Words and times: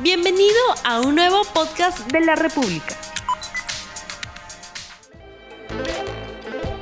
Bienvenido 0.00 0.54
a 0.84 1.00
un 1.00 1.16
nuevo 1.16 1.42
podcast 1.52 2.12
de 2.12 2.20
la 2.20 2.36
República. 2.36 2.94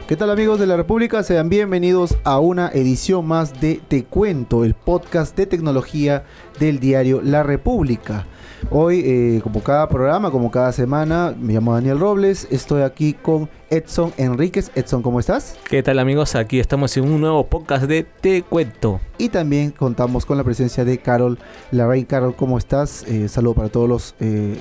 ¿Qué 0.06 0.16
tal 0.16 0.30
amigos 0.30 0.60
de 0.60 0.66
la 0.66 0.76
República? 0.76 1.22
Sean 1.22 1.48
bienvenidos 1.48 2.18
a 2.24 2.38
una 2.40 2.68
edición 2.68 3.24
más 3.26 3.58
de 3.58 3.80
Te 3.88 4.04
Cuento, 4.04 4.66
el 4.66 4.74
podcast 4.74 5.34
de 5.34 5.46
tecnología 5.46 6.26
del 6.60 6.78
diario 6.78 7.22
La 7.22 7.42
República. 7.42 8.26
Hoy, 8.70 9.02
eh, 9.04 9.40
como 9.42 9.62
cada 9.62 9.88
programa, 9.88 10.30
como 10.30 10.50
cada 10.50 10.72
semana, 10.72 11.34
me 11.38 11.52
llamo 11.52 11.74
Daniel 11.74 12.00
Robles, 12.00 12.48
estoy 12.50 12.82
aquí 12.82 13.12
con 13.12 13.48
Edson 13.70 14.12
Enríquez. 14.16 14.70
Edson, 14.74 15.02
¿cómo 15.02 15.20
estás? 15.20 15.56
¿Qué 15.68 15.82
tal 15.82 15.98
amigos? 15.98 16.34
Aquí 16.34 16.58
estamos 16.58 16.96
en 16.96 17.04
un 17.04 17.20
nuevo 17.20 17.46
podcast 17.46 17.84
de 17.84 18.02
Te 18.02 18.42
Cuento. 18.42 19.00
Y 19.18 19.28
también 19.28 19.70
contamos 19.70 20.26
con 20.26 20.36
la 20.36 20.44
presencia 20.44 20.84
de 20.84 20.98
Carol 20.98 21.38
Larraín. 21.70 22.04
Carol, 22.06 22.34
¿cómo 22.34 22.58
estás? 22.58 23.04
Eh, 23.04 23.28
saludo 23.28 23.54
para 23.54 23.68
todos 23.68 23.88
los, 23.88 24.14
eh, 24.20 24.56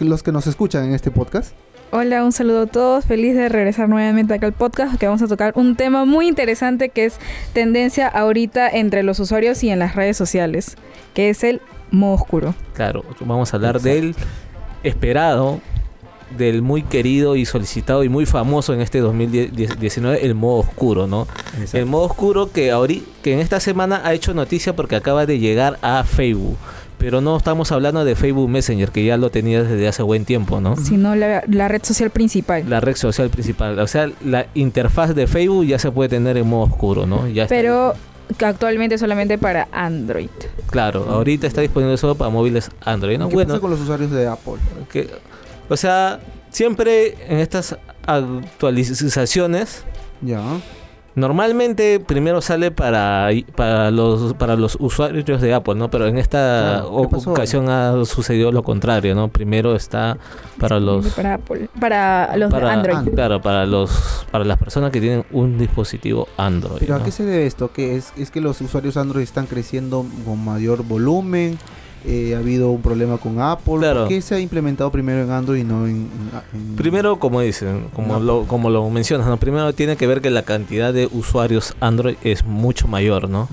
los 0.00 0.22
que 0.22 0.32
nos 0.32 0.46
escuchan 0.46 0.84
en 0.84 0.94
este 0.94 1.10
podcast. 1.10 1.54
Hola, 1.92 2.24
un 2.24 2.32
saludo 2.32 2.62
a 2.62 2.66
todos. 2.66 3.04
Feliz 3.04 3.36
de 3.36 3.48
regresar 3.48 3.88
nuevamente 3.88 4.34
acá 4.34 4.46
al 4.46 4.52
podcast 4.52 4.98
que 4.98 5.06
vamos 5.06 5.22
a 5.22 5.28
tocar 5.28 5.52
un 5.54 5.76
tema 5.76 6.04
muy 6.04 6.26
interesante 6.26 6.88
que 6.88 7.04
es 7.04 7.18
tendencia 7.52 8.08
ahorita 8.08 8.68
entre 8.68 9.04
los 9.04 9.20
usuarios 9.20 9.62
y 9.62 9.70
en 9.70 9.78
las 9.78 9.94
redes 9.94 10.16
sociales, 10.16 10.76
que 11.14 11.30
es 11.30 11.44
el 11.44 11.60
modo 11.90 12.14
oscuro. 12.14 12.54
Claro, 12.74 13.04
vamos 13.20 13.52
a 13.52 13.56
hablar 13.56 13.80
del 13.80 14.14
esperado, 14.82 15.60
del 16.36 16.62
muy 16.62 16.82
querido 16.82 17.36
y 17.36 17.44
solicitado 17.44 18.04
y 18.04 18.08
muy 18.08 18.26
famoso 18.26 18.74
en 18.74 18.80
este 18.80 19.00
2019, 19.00 20.24
el 20.24 20.34
modo 20.34 20.60
oscuro, 20.60 21.06
¿no? 21.06 21.26
El 21.72 21.86
modo 21.86 22.04
oscuro 22.04 22.50
que, 22.50 22.70
ahorita, 22.70 23.06
que 23.22 23.32
en 23.32 23.40
esta 23.40 23.60
semana 23.60 24.02
ha 24.04 24.12
hecho 24.14 24.34
noticia 24.34 24.74
porque 24.74 24.96
acaba 24.96 25.26
de 25.26 25.38
llegar 25.38 25.78
a 25.82 26.04
Facebook. 26.04 26.56
Pero 26.98 27.20
no 27.20 27.36
estamos 27.36 27.72
hablando 27.72 28.06
de 28.06 28.16
Facebook 28.16 28.48
Messenger, 28.48 28.90
que 28.90 29.04
ya 29.04 29.18
lo 29.18 29.30
tenía 29.30 29.62
desde 29.62 29.86
hace 29.86 30.02
buen 30.02 30.24
tiempo, 30.24 30.60
¿no? 30.60 30.76
Sino 30.76 31.14
la, 31.14 31.44
la 31.46 31.68
red 31.68 31.82
social 31.82 32.08
principal. 32.08 32.64
La 32.68 32.80
red 32.80 32.96
social 32.96 33.28
principal. 33.28 33.78
O 33.78 33.86
sea, 33.86 34.10
la 34.24 34.46
interfaz 34.54 35.14
de 35.14 35.26
Facebook 35.26 35.66
ya 35.66 35.78
se 35.78 35.90
puede 35.90 36.08
tener 36.08 36.38
en 36.38 36.48
modo 36.48 36.64
oscuro, 36.64 37.06
¿no? 37.06 37.28
Ya 37.28 37.46
Pero 37.48 37.94
actualmente 38.44 38.98
solamente 38.98 39.38
para 39.38 39.68
Android. 39.72 40.30
Claro, 40.70 41.06
ahorita 41.08 41.46
está 41.46 41.60
disponible 41.60 41.96
solo 41.96 42.14
para 42.14 42.30
móviles 42.30 42.70
Android. 42.84 43.18
¿no? 43.18 43.28
¿Qué 43.28 43.36
pasa 43.44 43.60
con 43.60 43.70
los 43.70 43.80
usuarios 43.80 44.10
de 44.10 44.26
Apple? 44.26 44.54
o 45.68 45.76
sea, 45.76 46.20
siempre 46.50 47.16
en 47.28 47.38
estas 47.38 47.76
actualizaciones, 48.06 49.84
ya. 50.20 50.42
Normalmente 51.16 51.98
primero 51.98 52.42
sale 52.42 52.70
para, 52.70 53.30
para 53.54 53.90
los 53.90 54.34
para 54.34 54.54
los 54.54 54.76
usuarios 54.78 55.40
de 55.40 55.54
Apple, 55.54 55.74
¿no? 55.74 55.90
Pero 55.90 56.06
en 56.06 56.18
esta 56.18 56.84
ocasión 56.84 57.70
ha 57.70 58.04
sucedido 58.04 58.52
lo 58.52 58.62
contrario, 58.62 59.14
¿no? 59.14 59.28
Primero 59.28 59.74
está 59.74 60.18
para 60.58 60.78
los 60.78 61.06
para 61.14 61.34
Apple, 61.34 61.70
para 61.80 62.36
los 62.36 62.52
de 62.52 62.60
Android. 62.60 63.14
Claro, 63.14 63.40
para 63.40 63.64
los 63.64 64.26
para 64.30 64.44
las 64.44 64.58
personas 64.58 64.90
que 64.90 65.00
tienen 65.00 65.24
un 65.32 65.56
dispositivo 65.56 66.28
Android. 66.36 66.80
Pero 66.80 66.96
¿a 66.96 67.02
qué 67.02 67.10
se 67.10 67.24
debe 67.24 67.46
esto? 67.46 67.72
¿Que 67.72 67.96
es 67.96 68.12
es 68.18 68.30
que 68.30 68.42
los 68.42 68.60
usuarios 68.60 68.98
Android 68.98 69.22
están 69.24 69.46
creciendo 69.46 70.04
con 70.26 70.44
mayor 70.44 70.84
volumen? 70.84 71.58
Eh, 72.04 72.34
ha 72.36 72.38
habido 72.38 72.70
un 72.70 72.82
problema 72.82 73.18
con 73.18 73.40
Apple. 73.40 73.80
¿Por 73.80 74.08
qué 74.08 74.20
se 74.20 74.36
ha 74.36 74.40
implementado 74.40 74.90
primero 74.92 75.22
en 75.22 75.30
Android 75.30 75.60
y 75.60 75.64
no 75.64 75.86
en, 75.86 76.08
Primero, 76.76 77.18
como 77.18 77.40
dicen, 77.40 77.88
como, 77.94 78.20
lo, 78.20 78.44
como 78.44 78.70
lo 78.70 78.88
mencionas, 78.90 79.26
¿no? 79.26 79.36
primero 79.38 79.72
tiene 79.72 79.96
que 79.96 80.06
ver 80.06 80.20
que 80.20 80.30
la 80.30 80.42
cantidad 80.42 80.92
de 80.92 81.08
usuarios 81.10 81.74
Android 81.80 82.16
es 82.22 82.44
mucho 82.44 82.86
mayor, 82.86 83.28
¿no? 83.28 83.48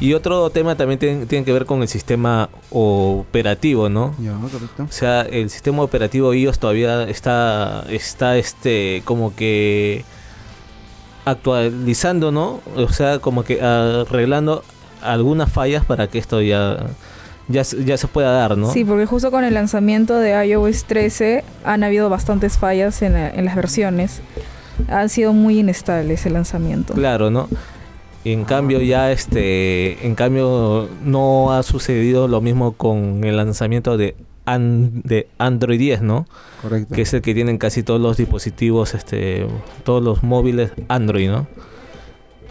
Y 0.00 0.14
otro 0.14 0.48
tema 0.48 0.76
también 0.76 0.98
tiene, 0.98 1.44
que 1.44 1.52
ver 1.52 1.66
con 1.66 1.82
el 1.82 1.88
sistema 1.88 2.48
operativo, 2.70 3.90
¿no? 3.90 4.14
Ya, 4.18 4.32
correcto. 4.32 4.84
O 4.88 4.92
sea, 4.92 5.20
el 5.20 5.50
sistema 5.50 5.82
operativo 5.82 6.32
iOS 6.32 6.58
todavía 6.58 7.02
está, 7.02 7.84
está 7.90 8.38
este, 8.38 9.02
como 9.04 9.36
que 9.36 10.06
actualizando, 11.26 12.32
¿no? 12.32 12.60
O 12.76 12.88
sea, 12.88 13.18
como 13.18 13.44
que 13.44 13.60
arreglando 13.60 14.64
algunas 15.02 15.52
fallas 15.52 15.84
para 15.84 16.06
que 16.08 16.18
esto 16.18 16.40
ya 16.40 16.78
ya, 17.50 17.62
ya 17.62 17.96
se 17.96 18.06
pueda 18.06 18.32
dar, 18.32 18.56
¿no? 18.56 18.72
Sí, 18.72 18.84
porque 18.84 19.06
justo 19.06 19.30
con 19.30 19.44
el 19.44 19.54
lanzamiento 19.54 20.18
de 20.18 20.46
iOS 20.46 20.84
13 20.84 21.44
han 21.64 21.84
habido 21.84 22.08
bastantes 22.08 22.58
fallas 22.58 23.02
en, 23.02 23.16
en 23.16 23.44
las 23.44 23.56
versiones. 23.56 24.20
Ha 24.88 25.08
sido 25.08 25.32
muy 25.32 25.58
inestable 25.58 26.14
ese 26.14 26.30
lanzamiento. 26.30 26.94
Claro, 26.94 27.30
¿no? 27.30 27.48
En 28.24 28.44
cambio 28.44 28.80
ya 28.80 29.10
este, 29.12 30.06
en 30.06 30.14
cambio 30.14 30.88
no 31.04 31.52
ha 31.52 31.62
sucedido 31.62 32.28
lo 32.28 32.40
mismo 32.40 32.72
con 32.72 33.24
el 33.24 33.36
lanzamiento 33.36 33.96
de, 33.96 34.14
de 34.46 35.28
Android 35.38 35.78
10, 35.78 36.02
¿no? 36.02 36.26
Correcto. 36.60 36.94
Que 36.94 37.02
es 37.02 37.14
el 37.14 37.22
que 37.22 37.32
tienen 37.32 37.56
casi 37.56 37.82
todos 37.82 38.00
los 38.00 38.18
dispositivos, 38.18 38.94
este, 38.94 39.46
todos 39.84 40.02
los 40.02 40.22
móviles 40.22 40.72
Android, 40.88 41.30
¿no? 41.30 41.46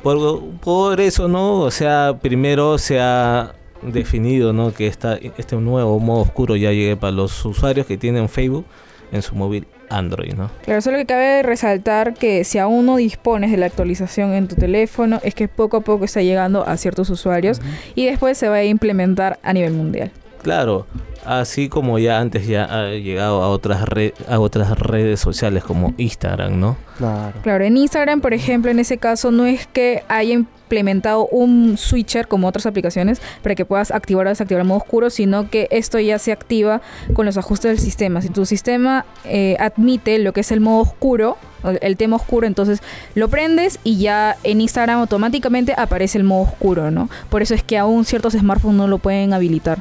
Por, 0.01 0.41
por 0.61 1.01
eso, 1.01 1.27
¿no? 1.27 1.59
O 1.59 1.71
sea, 1.71 2.17
primero 2.19 2.79
se 2.79 2.99
ha 2.99 3.53
definido 3.81 4.53
¿no? 4.53 4.73
que 4.73 4.87
esta, 4.87 5.15
este 5.15 5.55
nuevo 5.55 5.99
modo 5.99 6.21
oscuro 6.21 6.55
ya 6.55 6.71
llegue 6.71 6.97
para 6.97 7.11
los 7.11 7.45
usuarios 7.45 7.85
que 7.85 7.97
tienen 7.97 8.29
Facebook 8.29 8.65
en 9.11 9.21
su 9.21 9.35
móvil 9.35 9.67
Android, 9.89 10.33
¿no? 10.33 10.51
Claro, 10.63 10.81
solo 10.81 10.97
que 10.97 11.05
cabe 11.05 11.41
resaltar 11.41 12.13
que 12.13 12.43
si 12.43 12.59
aún 12.59 12.85
no 12.85 12.97
dispones 12.97 13.51
de 13.51 13.57
la 13.57 13.65
actualización 13.65 14.33
en 14.33 14.47
tu 14.47 14.55
teléfono, 14.55 15.19
es 15.23 15.33
que 15.33 15.47
poco 15.47 15.77
a 15.77 15.81
poco 15.81 16.05
está 16.05 16.21
llegando 16.21 16.67
a 16.67 16.77
ciertos 16.77 17.09
usuarios 17.09 17.59
y 17.95 18.05
después 18.05 18.37
se 18.37 18.49
va 18.49 18.55
a 18.55 18.63
implementar 18.63 19.39
a 19.41 19.51
nivel 19.53 19.73
mundial. 19.73 20.11
Claro, 20.43 20.85
así 21.25 21.69
como 21.69 21.99
ya 21.99 22.19
antes 22.19 22.47
ya 22.47 22.65
ha 22.65 22.91
llegado 22.91 23.43
a 23.43 23.49
otras 23.49 23.85
a 24.27 24.39
otras 24.39 24.77
redes 24.79 25.19
sociales 25.19 25.63
como 25.63 25.93
Instagram, 25.97 26.59
¿no? 26.59 26.77
Claro. 26.97 27.39
Claro, 27.43 27.63
en 27.63 27.77
Instagram, 27.77 28.21
por 28.21 28.33
ejemplo, 28.33 28.71
en 28.71 28.79
ese 28.79 28.97
caso 28.97 29.31
no 29.31 29.45
es 29.45 29.67
que 29.67 30.03
haya 30.07 30.33
implementado 30.33 31.27
un 31.27 31.77
switcher 31.77 32.27
como 32.27 32.47
otras 32.47 32.65
aplicaciones 32.65 33.21
para 33.41 33.55
que 33.55 33.65
puedas 33.65 33.89
activar 33.89 34.27
o 34.27 34.29
desactivar 34.29 34.61
el 34.61 34.67
modo 34.67 34.79
oscuro, 34.79 35.09
sino 35.09 35.49
que 35.49 35.67
esto 35.71 35.99
ya 35.99 36.19
se 36.19 36.31
activa 36.31 36.81
con 37.13 37.25
los 37.25 37.37
ajustes 37.37 37.71
del 37.71 37.79
sistema. 37.79 38.21
Si 38.21 38.29
tu 38.29 38.45
sistema 38.45 39.05
eh, 39.25 39.55
admite 39.59 40.19
lo 40.19 40.33
que 40.33 40.41
es 40.41 40.51
el 40.51 40.59
modo 40.59 40.81
oscuro, 40.81 41.37
el 41.81 41.97
tema 41.97 42.17
oscuro, 42.17 42.47
entonces 42.47 42.81
lo 43.15 43.29
prendes 43.29 43.79
y 43.83 43.97
ya 43.97 44.37
en 44.43 44.61
Instagram 44.61 44.99
automáticamente 44.99 45.73
aparece 45.75 46.17
el 46.17 46.23
modo 46.23 46.43
oscuro, 46.43 46.91
¿no? 46.91 47.09
Por 47.29 47.41
eso 47.41 47.55
es 47.55 47.63
que 47.63 47.77
aún 47.77 48.05
ciertos 48.05 48.33
smartphones 48.33 48.77
no 48.77 48.87
lo 48.87 48.99
pueden 48.99 49.33
habilitar. 49.33 49.79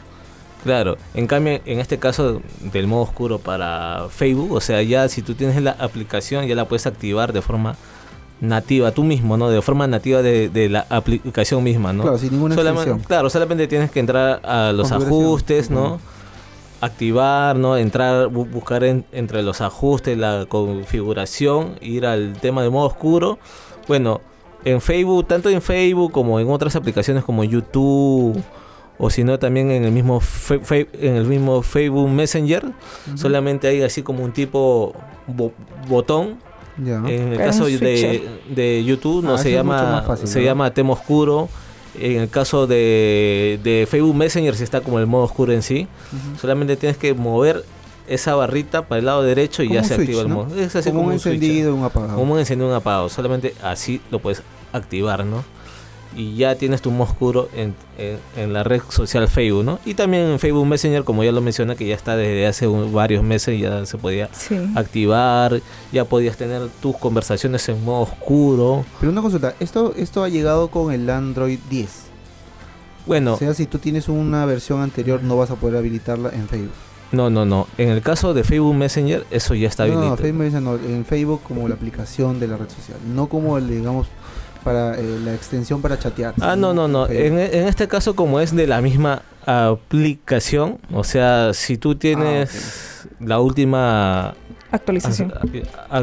Claro, 0.65 0.97
en 1.15 1.27
cambio, 1.27 1.61
en 1.65 1.79
este 1.79 1.99
caso 1.99 2.43
del 2.73 2.87
modo 2.87 3.03
oscuro 3.03 3.39
para 3.39 4.07
Facebook, 4.11 4.53
o 4.53 4.61
sea, 4.61 4.83
ya 4.83 5.09
si 5.09 5.23
tú 5.23 5.35
tienes 5.35 5.63
la 5.63 5.73
aplicación, 5.73 6.47
ya 6.47 6.55
la 6.55 6.67
puedes 6.67 6.87
activar 6.87 7.33
de 7.33 7.43
forma 7.43 7.77
nativa 8.41 8.93
tú 8.93 9.05
mismo, 9.05 9.37
¿no? 9.37 9.51
De 9.51 9.63
forma 9.63 9.87
nativa 9.87 10.23
de, 10.23 10.69
la 10.69 10.87
aplicación 10.91 11.63
misma, 11.63 11.93
¿no? 11.93 12.03
Claro, 12.03 12.19
sin 12.19 12.33
ninguna 12.33 12.55
solamente, 12.55 13.07
Claro, 13.07 13.31
solamente 13.31 13.67
tienes 13.69 13.91
que 13.91 14.01
entrar 14.01 14.41
a 14.45 14.73
los 14.73 14.91
ajustes, 14.91 15.71
¿no? 15.71 16.01
Activar, 16.81 17.57
¿no? 17.57 17.77
Entrar, 17.77 18.29
buscar 18.29 18.85
entre 18.85 19.43
los 19.43 19.61
ajustes, 19.61 20.19
la 20.19 20.47
configuración, 20.49 21.77
ir 21.81 22.07
al 22.07 22.35
tema 22.41 22.63
de 22.63 22.71
modo 22.71 22.87
oscuro. 22.87 23.39
Bueno, 23.87 24.21
en 24.65 24.81
Facebook, 24.81 25.27
tanto 25.27 25.51
en 25.51 25.63
Facebook 25.63 26.13
como 26.13 26.41
en 26.41 26.51
otras 26.51 26.77
aplicaciones 26.77 27.25
como 27.25 27.45
YouTube 27.45 28.43
o 28.99 29.11
si 29.11 29.25
no 29.25 29.39
también 29.39 29.71
en 29.71 29.85
el 29.85 29.93
mismo 29.93 30.21
en 30.71 31.17
el 31.17 31.27
mismo 31.27 31.63
Facebook 31.63 32.09
Messenger, 32.09 32.65
solamente 33.15 33.69
hay 33.69 33.83
así 33.83 34.03
como 34.03 34.25
un 34.25 34.33
tipo 34.33 34.95
botón 35.89 36.39
en 36.79 37.33
el 37.33 37.39
caso 37.39 37.67
de, 37.67 38.85
YouTube 38.85 39.25
no 39.25 39.35
ah, 39.35 39.39
se 39.39 39.51
llama 39.51 40.05
se 40.25 40.43
llama 40.43 40.73
tema 40.73 40.93
oscuro. 40.93 41.49
En 41.99 42.21
el 42.21 42.29
caso 42.29 42.67
de, 42.67 43.87
Facebook 43.91 44.15
Messenger 44.15 44.55
si 44.55 44.63
está 44.63 44.81
como 44.81 44.99
el 44.99 45.07
modo 45.07 45.25
oscuro 45.25 45.53
en 45.53 45.63
sí. 45.63 45.89
Solamente 46.41 46.77
tienes 46.77 46.97
que 46.97 47.15
mover 47.15 47.65
esa 48.07 48.35
barrita 48.35 48.89
para 48.89 49.01
el 49.01 49.05
lado 49.05 49.23
derecho 49.23 49.63
y 49.63 49.73
ya 49.73 49.85
se 49.85 49.95
activa 49.95 50.23
el 50.23 50.29
modo. 50.29 50.55
Es 50.57 50.77
así 50.77 50.91
como, 50.91 51.03
un, 51.03 51.13
encendido, 51.13 51.75
un 51.75 51.85
apagado. 51.85 52.19
Como 52.19 52.35
un 52.35 52.39
encendido, 52.39 52.69
un 52.69 52.75
apagado. 52.75 53.09
Solamente 53.09 53.55
así 53.63 54.01
lo 54.11 54.21
puedes 54.21 54.43
activar, 54.73 55.25
¿no? 55.25 55.45
Y 56.17 56.37
ya 56.37 56.55
tienes 56.55 56.83
tu 56.83 56.91
modo 56.91 57.11
oscuro 57.11 57.49
en, 57.55 57.75
en, 58.37 58.53
la 58.53 58.63
red 58.63 58.81
social 58.89 59.29
Facebook, 59.29 59.65
¿no? 59.65 59.79
Y 59.85 59.95
también 59.95 60.25
en 60.25 60.39
Facebook 60.39 60.67
Messenger, 60.67 61.05
como 61.05 61.23
ya 61.23 61.33
lo 61.33 61.41
menciona, 61.41 61.77
que 61.77 61.87
ya 61.87 61.95
está 61.95 62.17
desde 62.17 62.47
hace 62.47 62.67
varios 62.67 63.23
meses, 63.23 63.61
ya 63.61 63.85
se 63.87 63.99
podía 63.99 64.29
activar, 64.75 65.61
ya 65.93 66.05
podías 66.05 66.37
tener 66.37 66.69
tus 66.81 66.97
conversaciones 66.97 67.69
en 67.69 67.85
modo 67.85 68.03
oscuro. 68.03 68.85
Pero 69.01 69.13
una 69.13 69.23
consulta, 69.23 69.55
esto, 69.61 69.95
esto 69.97 70.25
ha 70.25 70.29
llegado 70.29 70.69
con 70.69 70.93
el 70.93 71.09
Android 71.11 71.59
10. 71.71 72.05
Bueno. 73.07 73.35
O 73.35 73.39
sea, 73.39 73.55
si 73.55 73.67
tú 73.67 73.79
tienes 73.79 74.09
una 74.09 74.45
versión 74.45 74.83
anterior, 74.83 75.23
no 75.23 75.37
vas 75.37 75.51
a 75.51 75.57
poder 75.57 75.77
habilitarla 75.77 76.31
en 76.31 76.49
Facebook. 76.49 76.75
No, 77.11 77.31
no, 77.31 77.47
no. 77.47 77.67
En 77.79 77.89
el 77.89 78.03
caso 78.03 78.35
de 78.35 78.45
Facebook 78.45 78.75
Messenger, 78.75 79.27
eso 79.31 79.55
ya 79.55 79.69
está 79.69 79.85
habilitado. 79.85 80.11
No, 80.11 80.17
Facebook 80.17 80.39
Messenger 80.39 80.63
no, 80.63 80.75
en 80.75 81.05
Facebook 81.07 81.41
como 81.43 81.67
la 81.69 81.75
aplicación 81.75 82.39
de 82.39 82.49
la 82.49 82.59
red 82.59 82.69
social, 82.69 82.99
no 83.15 83.29
como 83.29 83.57
el, 83.57 83.69
digamos, 83.69 84.09
para 84.69 84.99
eh, 84.99 85.19
la 85.25 85.33
extensión 85.35 85.81
para 85.81 85.99
chatear. 85.99 86.35
Ah, 86.43 86.55
no, 86.55 86.75
no, 86.75 86.89
no. 86.89 87.07
En, 87.09 87.39
en 87.39 87.67
este 87.67 87.89
caso, 87.89 88.15
como 88.15 88.39
es 88.39 88.55
de 88.55 88.67
la 88.67 88.83
misma 88.83 89.23
aplicación, 89.47 90.79
o 90.93 91.05
sea, 91.05 91.55
si 91.55 91.79
tú 91.79 91.95
tienes 91.95 92.51
Ah, 93.05 93.09
la 93.21 93.41
última 93.41 94.35
Actualización. 94.71 95.33
a- 95.91 96.03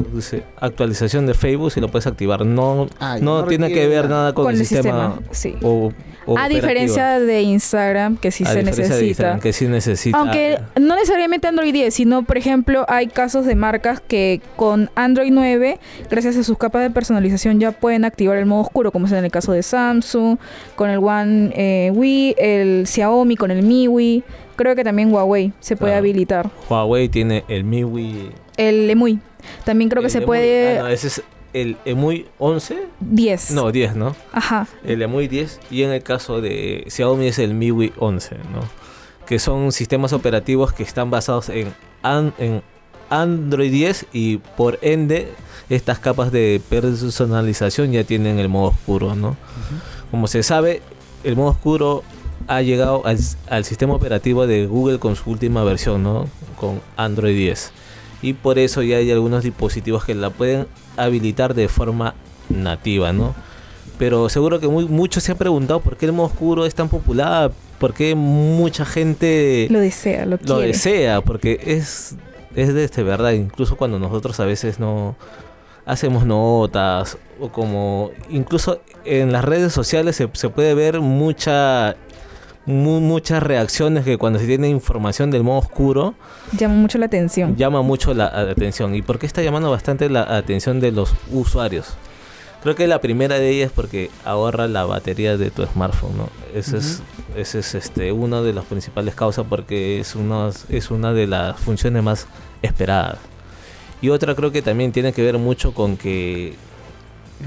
actualización 0.65 1.27
de 1.27 1.35
Facebook, 1.35 1.71
si 1.71 1.79
lo 1.79 1.89
puedes 1.89 2.07
activar. 2.07 2.43
No, 2.43 2.87
Ah, 2.99 3.17
no, 3.21 3.41
no 3.41 3.47
tiene 3.47 3.71
que 3.71 3.87
ver 3.87 4.09
nada 4.09 4.33
con, 4.33 4.45
Con 4.45 4.55
el, 4.55 4.61
el 4.61 4.65
sistema. 4.65 5.17
sistema, 5.31 5.31
sí. 5.31 5.55
o- 5.61 5.91
A 6.37 6.49
diferencia 6.49 7.19
de 7.19 7.41
Instagram, 7.41 8.17
que 8.17 8.31
sí 8.31 8.43
A 8.43 8.47
se 8.47 8.63
necesita. 8.63 9.03
Instagram, 9.05 9.39
que 9.39 9.53
sí 9.53 9.67
necesita. 9.67 10.17
Aunque 10.17 10.59
no 10.79 10.95
necesariamente 10.95 11.47
Android 11.47 11.71
10, 11.73 11.93
sino 11.93 12.23
por 12.23 12.37
ejemplo 12.37 12.85
hay 12.87 13.07
casos 13.07 13.45
de 13.45 13.55
marcas 13.55 13.99
que 14.01 14.41
con 14.55 14.89
Android 14.95 15.31
9, 15.31 15.79
gracias 16.09 16.37
a 16.37 16.43
sus 16.43 16.57
capas 16.57 16.81
de 16.83 16.89
personalización 16.89 17.59
ya 17.59 17.71
pueden 17.71 18.05
activar 18.05 18.37
el 18.37 18.45
modo 18.45 18.61
oscuro, 18.61 18.91
como 18.91 19.05
es 19.07 19.11
en 19.11 19.23
el 19.25 19.31
caso 19.31 19.51
de 19.51 19.61
Samsung, 19.63 20.37
con 20.75 20.89
el 20.89 20.99
One 20.99 21.51
eh, 21.55 21.91
Wii, 21.93 22.35
el 22.37 22.87
Xiaomi, 22.87 23.35
con 23.35 23.51
el 23.51 23.61
MIUI. 23.63 24.23
Creo 24.55 24.75
que 24.75 24.83
también 24.83 25.13
Huawei 25.13 25.51
se 25.59 25.75
puede 25.75 25.91
Claro. 25.91 25.99
habilitar. 25.99 26.49
Huawei 26.69 27.09
tiene 27.09 27.43
el 27.49 27.63
MIUI. 27.65 28.29
El 28.57 28.89
EMUI. 28.89 29.19
También 29.65 29.89
creo 29.89 30.01
que 30.01 30.09
se 30.09 30.19
EMUI- 30.21 30.25
puede 30.25 30.79
ah, 30.79 30.83
no, 30.83 30.87
ese 30.87 31.07
es 31.07 31.21
el 31.61 31.77
EMUI 31.85 32.27
11. 32.37 32.87
10. 32.99 33.51
No, 33.51 33.71
10, 33.71 33.95
¿no? 33.95 34.15
Ajá. 34.31 34.67
El 34.83 35.01
EMUI 35.01 35.27
10 35.27 35.59
y 35.71 35.83
en 35.83 35.91
el 35.91 36.03
caso 36.03 36.41
de 36.41 36.85
Xiaomi 36.89 37.27
es 37.27 37.39
el 37.39 37.53
MIUI 37.53 37.93
11, 37.97 38.35
¿no? 38.53 38.61
Que 39.25 39.39
son 39.39 39.71
sistemas 39.71 40.13
operativos 40.13 40.73
que 40.73 40.83
están 40.83 41.09
basados 41.09 41.49
en, 41.49 41.73
an- 42.03 42.33
en 42.37 42.61
Android 43.09 43.71
10 43.71 44.07
y 44.13 44.37
por 44.37 44.77
ende 44.81 45.31
estas 45.69 45.97
capas 45.99 46.31
de 46.31 46.61
personalización 46.69 47.91
ya 47.91 48.03
tienen 48.03 48.39
el 48.39 48.49
modo 48.49 48.69
oscuro, 48.69 49.15
¿no? 49.15 49.35
Como 50.11 50.27
se 50.27 50.43
sabe, 50.43 50.81
el 51.23 51.35
modo 51.35 51.49
oscuro 51.51 52.03
ha 52.47 52.61
llegado 52.61 53.01
al, 53.05 53.17
al 53.49 53.65
sistema 53.65 53.93
operativo 53.95 54.45
de 54.45 54.65
Google 54.67 54.99
con 54.99 55.15
su 55.15 55.29
última 55.31 55.63
versión, 55.63 56.03
¿no? 56.03 56.27
Con 56.59 56.81
Android 56.97 57.35
10. 57.35 57.71
Y 58.21 58.33
por 58.33 58.59
eso 58.59 58.81
ya 58.81 58.97
hay 58.97 59.11
algunos 59.11 59.43
dispositivos 59.43 60.05
que 60.05 60.15
la 60.15 60.29
pueden 60.29 60.67
habilitar 60.97 61.53
de 61.53 61.67
forma 61.67 62.15
nativa, 62.49 63.13
¿no? 63.13 63.35
Pero 63.97 64.29
seguro 64.29 64.59
que 64.59 64.67
muy, 64.67 64.85
muchos 64.85 65.23
se 65.23 65.31
han 65.31 65.37
preguntado 65.37 65.79
por 65.79 65.97
qué 65.97 66.05
el 66.05 66.11
modo 66.11 66.27
oscuro 66.27 66.65
es 66.65 66.75
tan 66.75 66.89
popular, 66.89 67.51
por 67.79 67.93
qué 67.93 68.15
mucha 68.15 68.85
gente 68.85 69.67
Lo 69.69 69.79
desea, 69.79 70.25
lo, 70.25 70.37
lo 70.45 70.59
desea, 70.59 71.21
porque 71.21 71.59
es, 71.65 72.15
es 72.55 72.73
de 72.73 72.83
este 72.83 73.03
verdad, 73.03 73.31
incluso 73.31 73.77
cuando 73.77 73.99
nosotros 73.99 74.39
a 74.39 74.45
veces 74.45 74.79
no 74.79 75.15
hacemos 75.85 76.25
notas 76.25 77.17
o 77.39 77.49
como 77.49 78.11
incluso 78.29 78.81
en 79.03 79.31
las 79.31 79.45
redes 79.45 79.71
sociales 79.71 80.15
se, 80.15 80.27
se 80.33 80.49
puede 80.49 80.73
ver 80.73 80.99
mucha 80.99 81.95
mu- 82.65 82.99
muchas 83.01 83.41
reacciones 83.43 84.03
que 84.05 84.17
cuando 84.17 84.39
se 84.39 84.45
tiene 84.47 84.67
información 84.69 85.31
del 85.31 85.43
modo 85.43 85.59
oscuro 85.59 86.13
Llama 86.57 86.75
mucho 86.75 86.97
la 86.97 87.05
atención. 87.07 87.55
llama 87.55 87.81
mucho 87.81 88.13
la 88.13 88.25
atención. 88.27 88.95
¿Y 88.95 89.01
por 89.01 89.19
qué 89.19 89.25
está 89.25 89.41
llamando 89.43 89.69
bastante 89.71 90.09
la 90.09 90.21
atención 90.37 90.79
de 90.79 90.91
los 90.91 91.13
usuarios? 91.31 91.93
Creo 92.63 92.73
que 92.75 92.87
la 92.87 92.99
primera 92.99 93.37
de 93.37 93.49
ellas 93.49 93.67
es 93.67 93.71
porque 93.73 94.09
ahorra 94.23 94.67
la 94.67 94.85
batería 94.85 95.37
de 95.37 95.51
tu 95.51 95.63
smartphone, 95.67 96.17
¿no? 96.17 96.29
Ese 96.55 96.77
es, 96.77 97.03
ese 97.35 97.59
es 97.59 97.75
este, 97.75 98.11
una 98.11 98.41
de 98.41 98.53
las 98.53 98.65
principales 98.65 99.13
causas 99.13 99.45
porque 99.47 99.99
es 99.99 100.15
una, 100.15 100.49
es 100.69 100.89
una 100.89 101.13
de 101.13 101.27
las 101.27 101.59
funciones 101.59 102.01
más 102.01 102.25
esperadas. 102.63 103.19
Y 104.01 104.09
otra 104.09 104.33
creo 104.33 104.51
que 104.51 104.63
también 104.63 104.91
tiene 104.91 105.13
que 105.13 105.21
ver 105.21 105.37
mucho 105.37 105.75
con 105.75 105.95
que 105.95 106.55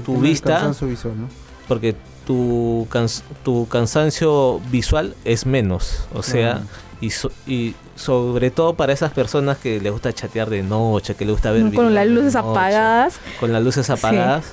tu 0.05 0.17
vista- 0.21 0.53
cansancio 0.55 0.87
visual, 0.87 1.15
¿no? 1.19 1.27
Porque 1.69 1.95
tu, 2.27 2.85
cans- 2.89 3.23
tu 3.45 3.65
cansancio 3.69 4.59
visual 4.69 5.15
es 5.23 5.45
menos. 5.45 6.03
O 6.13 6.21
sea, 6.23 6.63
y, 6.99 7.11
so- 7.11 7.31
y 7.47 7.75
sobre 7.95 8.51
todo 8.51 8.73
para 8.73 8.91
esas 8.91 9.13
personas 9.13 9.57
que 9.57 9.79
les 9.79 9.91
gusta 9.93 10.11
chatear 10.11 10.49
de 10.49 10.61
noche, 10.63 11.15
que 11.15 11.23
les 11.23 11.33
gusta 11.33 11.51
ver 11.51 11.73
con 11.73 11.93
las 11.95 12.03
de 12.05 12.09
luces 12.11 12.33
noche, 12.35 12.47
apagadas. 12.49 13.19
Con 13.39 13.53
las 13.53 13.63
luces 13.63 13.85
Sí. 13.85 13.91
apagadas. 13.93 14.45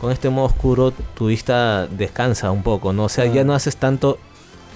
Con 0.00 0.12
este 0.12 0.28
modo 0.28 0.46
oscuro 0.46 0.92
tu 1.16 1.28
vista 1.28 1.86
descansa 1.86 2.50
un 2.50 2.62
poco, 2.62 2.92
¿no? 2.92 3.04
O 3.04 3.08
sea, 3.08 3.24
ya 3.26 3.42
no 3.44 3.54
haces 3.54 3.76
tanto 3.78 4.18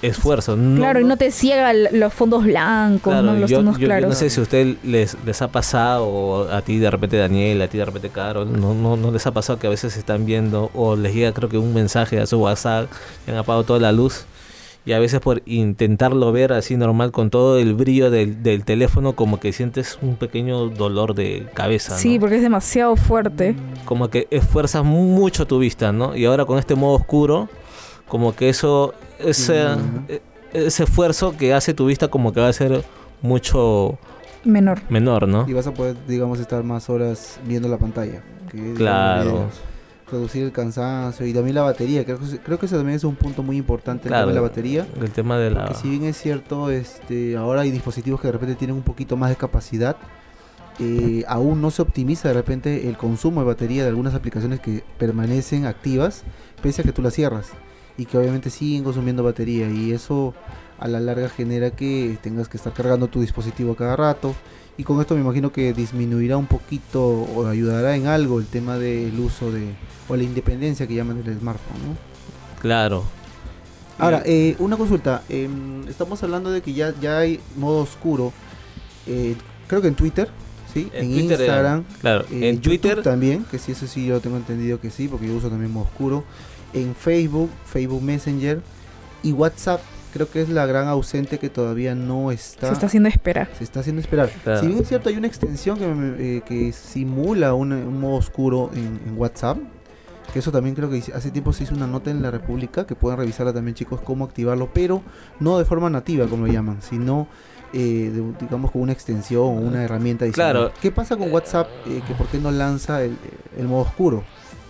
esfuerzo. 0.01 0.55
No, 0.55 0.77
claro, 0.77 0.99
y 1.01 1.03
no 1.03 1.17
te 1.17 1.31
ciega 1.31 1.73
los 1.73 2.13
fondos 2.13 2.43
blancos, 2.43 3.11
Claro, 3.13 3.27
¿no? 3.33 3.33
Los 3.39 3.49
yo, 3.49 3.57
tonos 3.57 3.75
yo- 3.75 3.81
yo 3.81 3.87
claros. 3.87 4.09
no 4.09 4.15
sé 4.15 4.29
si 4.29 4.39
a 4.39 4.43
usted 4.43 4.75
les, 4.83 5.17
les 5.25 5.41
ha 5.41 5.47
pasado, 5.49 6.05
o 6.07 6.49
a 6.51 6.61
ti 6.61 6.77
de 6.77 6.89
repente 6.89 7.17
Daniel, 7.17 7.61
a 7.61 7.67
ti 7.67 7.77
de 7.77 7.85
repente 7.85 8.09
Carol, 8.09 8.51
no, 8.59 8.73
no, 8.73 8.95
no 8.97 9.11
les 9.11 9.25
ha 9.27 9.31
pasado 9.31 9.59
que 9.59 9.67
a 9.67 9.69
veces 9.69 9.97
están 9.97 10.25
viendo 10.25 10.71
o 10.73 10.95
les 10.95 11.13
llega 11.13 11.33
creo 11.33 11.49
que 11.49 11.57
un 11.57 11.73
mensaje 11.73 12.19
a 12.19 12.25
su 12.25 12.39
WhatsApp 12.39 12.89
han 13.27 13.35
apagado 13.35 13.63
toda 13.63 13.79
la 13.79 13.91
luz 13.91 14.25
y 14.85 14.93
a 14.93 14.99
veces 14.99 15.19
por 15.19 15.41
intentarlo 15.45 16.31
ver 16.31 16.53
así 16.53 16.77
normal 16.77 17.11
con 17.11 17.29
todo 17.29 17.59
el 17.59 17.73
brillo 17.75 18.09
del, 18.09 18.41
del 18.41 18.63
teléfono 18.63 19.13
como 19.13 19.39
que 19.39 19.51
sientes 19.53 19.99
un 20.01 20.15
pequeño 20.15 20.69
dolor 20.69 21.13
de 21.13 21.45
cabeza, 21.53 21.97
Sí, 21.97 22.15
¿no? 22.15 22.21
porque 22.21 22.37
es 22.37 22.41
demasiado 22.41 22.95
fuerte. 22.95 23.55
Como 23.85 24.07
que 24.09 24.27
esfuerzas 24.31 24.83
mucho 24.85 25.45
tu 25.45 25.59
vista, 25.59 25.91
¿no? 25.91 26.15
Y 26.15 26.25
ahora 26.25 26.45
con 26.45 26.57
este 26.57 26.75
modo 26.75 26.95
oscuro, 26.95 27.49
como 28.09 28.35
que 28.35 28.49
eso, 28.49 28.93
ese, 29.19 29.63
e- 30.09 30.21
ese 30.51 30.83
esfuerzo 30.83 31.37
que 31.37 31.53
hace 31.53 31.73
tu 31.73 31.85
vista 31.85 32.09
como 32.09 32.33
que 32.33 32.41
va 32.41 32.49
a 32.49 32.53
ser 32.53 32.83
mucho 33.21 33.97
Menor. 34.43 34.81
menor, 34.89 35.27
¿no? 35.27 35.47
Y 35.47 35.53
vas 35.53 35.67
a 35.67 35.73
poder, 35.73 35.95
digamos, 36.07 36.39
estar 36.39 36.63
más 36.63 36.89
horas 36.89 37.39
viendo 37.45 37.69
la 37.69 37.77
pantalla. 37.77 38.21
que, 38.51 38.73
Claro. 38.73 39.45
Reducir 40.11 40.43
el 40.43 40.51
cansancio 40.51 41.23
y 41.27 41.33
también 41.33 41.53
la 41.53 41.61
batería. 41.61 42.03
Creo 42.03 42.17
que, 42.19 42.39
creo 42.39 42.57
que 42.57 42.65
ese 42.65 42.75
también 42.75 42.95
es 42.95 43.03
un 43.03 43.15
punto 43.15 43.43
muy 43.43 43.57
importante, 43.57 44.05
el 44.07 44.09
tema 44.09 44.17
Claro. 44.17 44.29
de 44.29 44.35
la 44.35 44.41
batería. 44.41 44.87
El 44.99 45.11
tema 45.11 45.37
de 45.37 45.51
la... 45.51 45.71
Si 45.75 45.87
bien 45.87 46.03
es 46.05 46.17
cierto, 46.17 46.71
este, 46.71 47.37
ahora 47.37 47.61
hay 47.61 47.69
dispositivos 47.69 48.19
que 48.19 48.27
de 48.27 48.31
repente 48.31 48.55
tienen 48.55 48.75
un 48.75 48.81
poquito 48.81 49.17
más 49.17 49.29
de 49.29 49.35
capacidad, 49.35 49.97
eh, 50.79 51.23
aún 51.27 51.61
no 51.61 51.69
se 51.69 51.83
optimiza 51.83 52.29
de 52.29 52.33
repente 52.33 52.87
el 52.89 52.97
consumo 52.97 53.41
de 53.41 53.47
batería 53.47 53.83
de 53.83 53.89
algunas 53.89 54.15
aplicaciones 54.15 54.59
que 54.61 54.83
permanecen 54.97 55.65
activas, 55.67 56.23
pese 56.63 56.81
a 56.81 56.85
que 56.85 56.91
tú 56.93 57.03
las 57.03 57.13
cierras, 57.13 57.49
y 57.99 58.05
que 58.05 58.17
obviamente 58.17 58.49
siguen 58.49 58.83
consumiendo 58.85 59.23
batería, 59.23 59.69
y 59.69 59.91
eso 59.91 60.33
a 60.79 60.87
la 60.87 61.01
larga 61.01 61.27
genera 61.27 61.71
que 61.71 62.17
tengas 62.23 62.47
que 62.47 62.55
estar 62.55 62.71
cargando 62.71 63.07
tu 63.07 63.19
dispositivo 63.19 63.73
a 63.73 63.75
cada 63.75 63.97
rato, 63.97 64.33
y 64.77 64.85
con 64.85 65.01
esto 65.01 65.15
me 65.15 65.21
imagino 65.21 65.51
que 65.51 65.73
disminuirá 65.73 66.37
un 66.37 66.45
poquito 66.45 67.03
o 67.03 67.45
ayudará 67.45 67.97
en 67.97 68.07
algo 68.07 68.39
el 68.39 68.45
tema 68.45 68.77
del 68.77 69.19
uso 69.19 69.51
de, 69.51 69.73
o 70.07 70.15
la 70.15 70.23
independencia 70.23 70.87
que 70.87 70.95
llaman 70.95 71.21
del 71.21 71.37
smartphone, 71.37 71.89
¿no? 71.89 71.97
Claro. 72.61 73.03
Ahora, 73.97 74.23
eh, 74.25 74.55
una 74.59 74.77
consulta. 74.77 75.23
em, 75.27 75.85
estamos 75.89 76.23
hablando 76.23 76.51
de 76.51 76.61
que 76.61 76.71
ya, 76.71 76.93
ya 77.01 77.19
hay 77.19 77.41
modo 77.57 77.79
oscuro. 77.81 78.31
eh, 79.07 79.35
creo 79.67 79.81
que 79.81 79.89
en 79.89 79.95
Twitter, 79.95 80.29
¿sí? 80.73 80.89
En, 80.93 81.09
Twitter, 81.11 81.41
eh, 81.41 81.43
Instagram. 81.43 81.83
claro, 81.99 82.25
eh, 82.31 82.49
en 82.49 82.61
YouTube 82.61 82.79
Twitter... 82.79 83.03
también, 83.03 83.43
que 83.51 83.59
sí, 83.59 83.73
eso 83.73 83.87
sí 83.87 84.05
yo 84.05 84.21
tengo 84.21 84.37
entendido 84.37 84.79
que 84.79 84.89
sí, 84.89 85.09
porque 85.09 85.27
yo 85.27 85.35
uso 85.35 85.49
también 85.49 85.73
modo 85.73 85.85
oscuro. 85.85 86.23
En 86.73 86.93
Facebook, 86.95 87.49
Facebook 87.65 88.01
Messenger 88.03 88.61
y 89.23 89.31
WhatsApp, 89.31 89.81
creo 90.13 90.29
que 90.29 90.41
es 90.41 90.49
la 90.49 90.65
gran 90.65 90.87
ausente 90.87 91.39
que 91.39 91.49
todavía 91.49 91.95
no 91.95 92.31
está. 92.31 92.67
Se 92.67 92.73
está 92.73 92.85
haciendo 92.87 93.09
esperar. 93.09 93.49
se 93.57 93.63
está 93.63 93.79
haciendo 93.79 94.01
esperar. 94.01 94.29
Claro. 94.43 94.59
Si 94.61 94.67
bien 94.67 94.79
es 94.79 94.87
cierto, 94.87 95.09
hay 95.09 95.17
una 95.17 95.27
extensión 95.27 95.77
que, 95.77 95.87
me- 95.87 96.37
eh, 96.37 96.41
que 96.45 96.71
simula 96.71 97.53
una- 97.53 97.75
un 97.77 97.99
modo 97.99 98.15
oscuro 98.15 98.69
en, 98.73 98.99
en 99.07 99.17
WhatsApp. 99.17 99.57
Que 100.33 100.37
eso 100.39 100.51
también 100.51 100.75
creo 100.75 100.91
que 100.91 101.01
hace 101.15 101.31
tiempo 101.31 101.53
se 101.53 101.63
hizo 101.63 101.73
una 101.73 101.87
nota 101.87 102.11
en 102.11 102.21
la 102.21 102.29
República, 102.29 102.85
que 102.85 102.93
pueden 102.93 103.17
revisarla 103.17 103.51
también 103.51 103.73
chicos 103.73 103.99
cómo 104.01 104.25
activarlo, 104.25 104.69
pero 104.71 105.01
no 105.39 105.57
de 105.57 105.65
forma 105.65 105.89
nativa 105.89 106.27
como 106.27 106.45
lo 106.45 106.53
llaman, 106.53 106.83
sino 106.83 107.27
eh, 107.73 108.11
de- 108.13 108.33
digamos 108.39 108.69
con 108.69 108.83
una 108.83 108.91
extensión 108.93 109.41
o 109.41 109.49
una 109.49 109.83
herramienta 109.83 110.25
adicional. 110.25 110.51
Claro. 110.53 110.71
¿Qué 110.81 110.91
pasa 110.91 111.17
con 111.17 111.31
WhatsApp? 111.33 111.67
eh, 111.87 112.01
que 112.07 112.13
¿Por 112.13 112.27
qué 112.27 112.37
no 112.37 112.51
lanza 112.51 113.03
el, 113.03 113.17
el 113.57 113.67
modo 113.67 113.81
oscuro? 113.81 114.23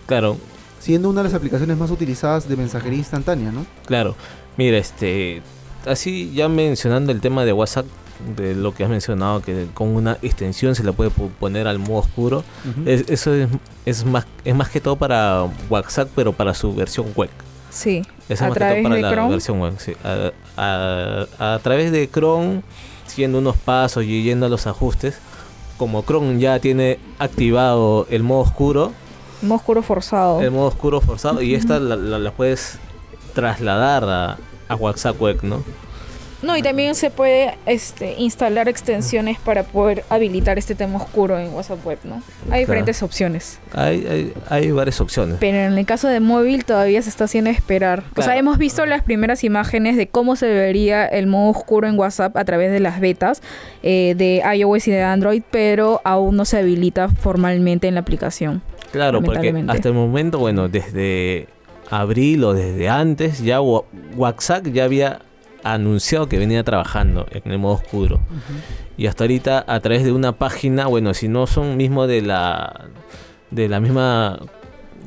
Claro, 0.06 0.38
Siendo 0.80 1.08
una 1.10 1.20
de 1.22 1.28
las 1.28 1.34
aplicaciones 1.34 1.76
más 1.78 1.90
utilizadas 1.92 2.48
de 2.48 2.56
mensajería 2.56 2.98
instantánea, 2.98 3.52
¿no? 3.52 3.64
claro. 3.86 4.16
Mira, 4.56 4.76
este... 4.78 5.40
Así 5.86 6.32
ya 6.34 6.48
mencionando 6.48 7.12
el 7.12 7.20
tema 7.20 7.44
de 7.46 7.52
WhatsApp, 7.54 7.86
de 8.36 8.54
lo 8.54 8.74
que 8.74 8.84
has 8.84 8.90
mencionado, 8.90 9.40
que 9.40 9.66
con 9.72 9.88
una 9.88 10.18
extensión 10.20 10.74
se 10.74 10.84
le 10.84 10.92
puede 10.92 11.08
po- 11.10 11.30
poner 11.40 11.66
al 11.66 11.78
modo 11.78 12.00
oscuro. 12.00 12.44
Es- 12.84 13.08
eso 13.08 13.32
es, 13.32 13.48
es 13.86 14.04
más 14.04 14.26
es 14.44 14.54
más 14.54 14.68
que 14.68 14.80
todo 14.80 14.96
para 14.96 15.46
WhatsApp, 15.70 16.10
pero 16.14 16.32
para 16.34 16.52
su 16.52 16.74
versión 16.74 17.06
web. 17.16 17.30
Sí. 17.70 18.02
Es 18.28 18.42
A 18.42 18.48
más 18.48 18.54
que 18.54 18.58
todo 18.60 18.68
través 18.68 18.82
para 18.82 18.94
de 18.96 19.00
la 19.02 19.10
Chrome. 19.12 19.30
versión 19.30 19.60
web. 19.60 19.74
sí. 19.78 19.92
A, 20.04 20.32
a- 20.58 21.54
a 21.54 21.58
través 21.60 21.92
de 21.92 22.10
Chrome, 22.10 22.60
siguiendo 23.06 23.38
unos 23.38 23.56
pasos 23.56 24.04
y 24.04 24.22
yendo 24.22 24.44
a 24.46 24.48
los 24.50 24.66
ajustes, 24.66 25.16
como 25.78 26.02
Chrome 26.04 26.38
ya 26.38 26.58
tiene 26.58 26.98
activado 27.18 28.06
el 28.10 28.22
modo 28.22 28.40
oscuro, 28.40 28.92
Modo 29.42 29.56
oscuro 29.56 29.82
forzado. 29.82 30.40
el 30.42 30.50
modo 30.50 30.68
oscuro 30.68 31.00
forzado, 31.00 31.40
y 31.42 31.54
esta 31.54 31.78
la, 31.80 31.96
la- 31.96 32.18
la 32.18 32.30
puedes 32.32 32.78
trasladar 33.34 34.04
a, 34.04 34.36
a 34.68 34.74
WhatsApp 34.76 35.20
web, 35.20 35.38
¿no? 35.42 35.62
No, 36.42 36.56
y 36.56 36.62
también 36.62 36.94
se 36.94 37.10
puede 37.10 37.58
este, 37.66 38.14
instalar 38.18 38.66
extensiones 38.66 39.38
para 39.38 39.62
poder 39.62 40.04
habilitar 40.08 40.56
este 40.58 40.74
tema 40.74 40.96
oscuro 40.96 41.38
en 41.38 41.52
WhatsApp 41.52 41.84
Web, 41.84 41.98
¿no? 42.04 42.22
Hay 42.50 42.60
diferentes 42.60 43.02
opciones. 43.02 43.58
Hay, 43.74 44.06
hay, 44.06 44.32
hay, 44.48 44.70
varias 44.72 45.02
opciones. 45.02 45.36
Pero 45.38 45.58
en 45.58 45.76
el 45.76 45.84
caso 45.84 46.08
de 46.08 46.18
móvil 46.20 46.64
todavía 46.64 47.02
se 47.02 47.10
está 47.10 47.24
haciendo 47.24 47.50
esperar. 47.50 48.04
O 48.16 48.22
sea, 48.22 48.38
hemos 48.38 48.56
visto 48.56 48.86
las 48.86 49.02
primeras 49.02 49.44
imágenes 49.44 49.98
de 49.98 50.06
cómo 50.08 50.34
se 50.34 50.48
vería 50.48 51.04
el 51.04 51.26
modo 51.26 51.50
oscuro 51.50 51.86
en 51.88 51.98
WhatsApp 51.98 52.34
a 52.38 52.44
través 52.46 52.72
de 52.72 52.80
las 52.80 53.00
betas 53.00 53.42
eh, 53.82 54.14
de 54.16 54.42
iOS 54.56 54.88
y 54.88 54.92
de 54.92 55.02
Android, 55.02 55.42
pero 55.50 56.00
aún 56.04 56.36
no 56.36 56.46
se 56.46 56.56
habilita 56.56 57.10
formalmente 57.10 57.86
en 57.86 57.96
la 57.96 58.00
aplicación. 58.00 58.62
Claro, 58.92 59.22
porque 59.22 59.64
hasta 59.68 59.88
el 59.88 59.94
momento, 59.94 60.38
bueno, 60.38 60.68
desde 60.68 61.48
abril 61.90 62.44
o 62.44 62.54
desde 62.54 62.88
antes, 62.88 63.40
ya 63.40 63.60
WhatsApp 63.60 64.66
ya 64.68 64.84
había 64.84 65.20
anunciado 65.62 66.28
que 66.28 66.38
venía 66.38 66.64
trabajando 66.64 67.26
en 67.30 67.50
el 67.50 67.58
modo 67.58 67.74
oscuro. 67.74 68.20
Y 68.96 69.06
hasta 69.06 69.24
ahorita 69.24 69.64
a 69.66 69.80
través 69.80 70.04
de 70.04 70.12
una 70.12 70.32
página, 70.32 70.86
bueno, 70.86 71.14
si 71.14 71.28
no 71.28 71.46
son 71.46 71.76
mismo 71.76 72.06
de 72.06 72.22
la 72.22 72.86
de 73.50 73.68
la 73.68 73.80
misma 73.80 74.38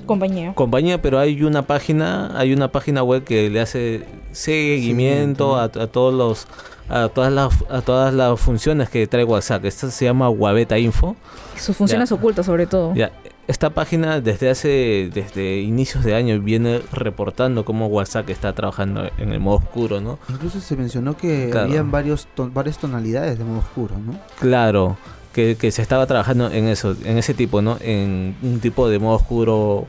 compañía. 0.05 0.53
Compañía, 0.53 1.01
pero 1.01 1.19
hay 1.19 1.43
una 1.43 1.63
página, 1.63 2.37
hay 2.37 2.53
una 2.53 2.69
página 2.71 3.03
web 3.03 3.23
que 3.23 3.49
le 3.49 3.61
hace 3.61 4.05
seguimiento 4.31 5.57
a, 5.57 5.69
todos 5.69 6.13
los 6.13 6.47
a 6.89 7.07
todas 7.07 7.31
las 7.31 7.53
a 7.69 7.81
todas 7.81 8.13
las 8.13 8.39
funciones 8.39 8.89
que 8.89 9.07
trae 9.07 9.23
WhatsApp. 9.23 9.65
Esta 9.65 9.89
se 9.89 10.05
llama 10.05 10.29
Wabeta 10.29 10.77
Info. 10.77 11.15
Sus 11.57 11.77
funciones 11.77 12.11
ocultas 12.11 12.45
sobre 12.45 12.65
todo. 12.65 12.93
Ya, 12.95 13.11
esta 13.47 13.71
página 13.71 14.21
desde 14.21 14.49
hace 14.49 15.09
desde 15.13 15.59
inicios 15.59 16.03
de 16.03 16.15
año 16.15 16.39
viene 16.39 16.81
reportando 16.91 17.65
cómo 17.65 17.87
WhatsApp 17.87 18.29
está 18.29 18.53
trabajando 18.53 19.09
en 19.17 19.33
el 19.33 19.39
modo 19.39 19.57
oscuro, 19.57 19.99
¿no? 19.99 20.19
Incluso 20.29 20.61
se 20.61 20.75
mencionó 20.75 21.17
que 21.17 21.51
habían 21.57 21.91
varios 21.91 22.27
varias 22.37 22.77
tonalidades 22.77 23.37
de 23.37 23.43
modo 23.43 23.59
oscuro, 23.59 23.95
¿no? 23.97 24.17
Claro, 24.39 24.97
que, 25.33 25.55
se 25.71 25.81
estaba 25.81 26.05
trabajando 26.05 26.51
en 26.51 26.67
eso, 26.67 26.95
en 27.03 27.17
ese 27.17 27.33
tipo, 27.33 27.61
¿no? 27.61 27.77
En 27.81 28.35
un 28.41 28.59
tipo 28.59 28.87
de 28.87 28.99
modo 28.99 29.15
oscuro 29.15 29.87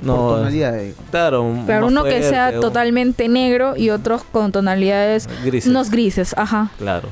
no, 0.00 0.36
tonalidades. 0.36 0.94
Claro, 1.10 1.64
pero 1.66 1.88
uno 1.88 2.04
que 2.04 2.22
sea 2.22 2.60
totalmente 2.60 3.28
negro 3.28 3.76
y 3.76 3.90
otros 3.90 4.22
con 4.22 4.52
tonalidades 4.52 5.28
grises. 5.44 5.68
unos 5.68 5.90
grises, 5.90 6.34
ajá. 6.38 6.70
Claro. 6.78 7.08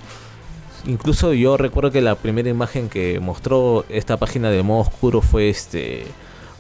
Incluso 0.86 1.32
yo 1.32 1.56
recuerdo 1.56 1.90
que 1.90 2.00
la 2.00 2.14
primera 2.14 2.48
imagen 2.48 2.88
que 2.88 3.18
mostró 3.20 3.84
esta 3.88 4.16
página 4.16 4.50
de 4.50 4.62
modo 4.62 4.82
oscuro 4.82 5.20
fue 5.20 5.48
este 5.48 6.06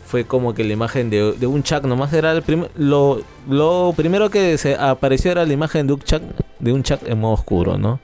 fue 0.06 0.24
como 0.24 0.54
que 0.54 0.62
la 0.62 0.72
imagen 0.72 1.10
de, 1.10 1.46
un 1.46 1.62
chat 1.64 1.84
nomás 1.84 2.12
era 2.12 2.32
el 2.32 2.68
lo, 2.76 3.20
lo 3.48 3.92
primero 3.96 4.30
que 4.30 4.56
se 4.56 4.76
apareció 4.76 5.32
era 5.32 5.44
la 5.44 5.52
imagen 5.52 5.88
de 5.88 5.94
un 5.94 6.00
chat 6.00 6.22
de 6.60 6.72
un 6.72 6.82
chat 6.82 7.06
en 7.06 7.18
modo 7.18 7.34
oscuro, 7.34 7.76
¿no? 7.76 8.00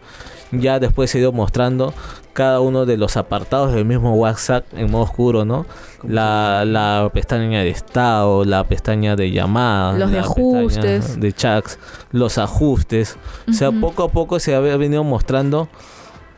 Ya 0.50 0.78
después 0.78 1.10
se 1.10 1.18
dio 1.18 1.32
mostrando 1.32 1.94
cada 2.34 2.60
uno 2.60 2.84
de 2.84 2.98
los 2.98 3.16
apartados 3.16 3.72
del 3.72 3.86
mismo 3.86 4.14
WhatsApp 4.14 4.66
en 4.74 4.90
modo 4.90 5.04
oscuro, 5.04 5.44
¿no? 5.46 5.64
La, 6.02 6.64
la 6.66 7.10
pestaña 7.14 7.60
de 7.60 7.70
estado, 7.70 8.44
la 8.44 8.64
pestaña 8.64 9.16
de 9.16 9.30
llamadas, 9.30 9.98
los 9.98 10.10
de 10.10 10.18
ajustes, 10.18 11.18
de 11.18 11.32
chats, 11.32 11.78
los 12.10 12.36
ajustes. 12.36 13.16
O 13.48 13.52
sea, 13.52 13.70
poco 13.72 14.02
a 14.02 14.08
poco 14.08 14.40
se 14.40 14.54
ha 14.54 14.60
venido 14.60 15.04
mostrando 15.04 15.68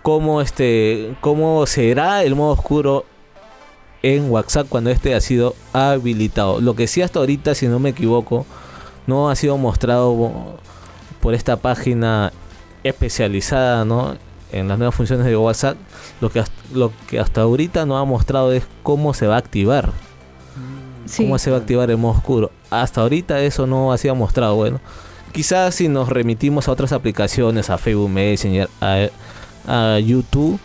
cómo 0.05 0.43
este 0.43 1.17
cómo 1.23 1.65
será 1.65 2.25
el 2.25 2.35
modo 2.35 2.53
oscuro 2.53 3.07
en 4.03 4.31
WhatsApp 4.31 4.69
cuando 4.69 4.91
este 4.91 5.15
ha 5.15 5.21
sido 5.23 5.57
habilitado. 5.73 6.61
Lo 6.61 6.77
que 6.77 6.87
sí 6.87 7.01
hasta 7.01 7.21
ahorita, 7.21 7.55
si 7.55 7.69
no 7.69 7.79
me 7.79 7.89
equivoco, 7.89 8.45
no 9.07 9.31
ha 9.31 9.35
sido 9.35 9.57
mostrado 9.57 10.59
por 11.21 11.33
esta 11.33 11.57
página 11.57 12.35
especializada, 12.83 13.87
¿no? 13.87 14.19
En 14.53 14.69
las 14.69 14.77
nuevas 14.77 14.95
funciones 14.95 15.25
de 15.25 15.39
WhatsApp, 15.39 15.79
lo 16.21 16.29
que 16.29 16.45
lo 16.75 16.93
que 17.09 17.19
hasta 17.19 17.41
ahorita 17.41 17.87
no 17.87 17.97
ha 17.97 18.05
mostrado 18.05 18.53
es 18.53 18.65
cómo 18.83 19.15
se 19.15 19.27
va 19.27 19.37
a 19.37 19.39
activar. 19.39 19.91
Cómo 21.17 21.39
se 21.39 21.51
va 21.51 21.57
a 21.57 21.61
activar 21.61 21.91
el 21.91 21.97
modo 21.97 22.13
oscuro. 22.13 22.51
Hasta 22.69 23.01
ahorita 23.01 23.41
eso 23.41 23.67
no 23.67 23.91
ha 23.91 23.97
sido 23.97 24.15
mostrado. 24.15 24.55
Bueno, 24.55 24.81
quizás 25.33 25.75
si 25.75 25.89
nos 25.89 26.11
remitimos 26.11 26.69
a 26.69 26.73
otras 26.73 26.93
aplicaciones, 26.93 27.71
a 27.71 27.79
Facebook 27.79 28.11
Messenger, 28.11 28.69
a 28.83 29.09
a 29.67 29.99
YouTube, 29.99 30.59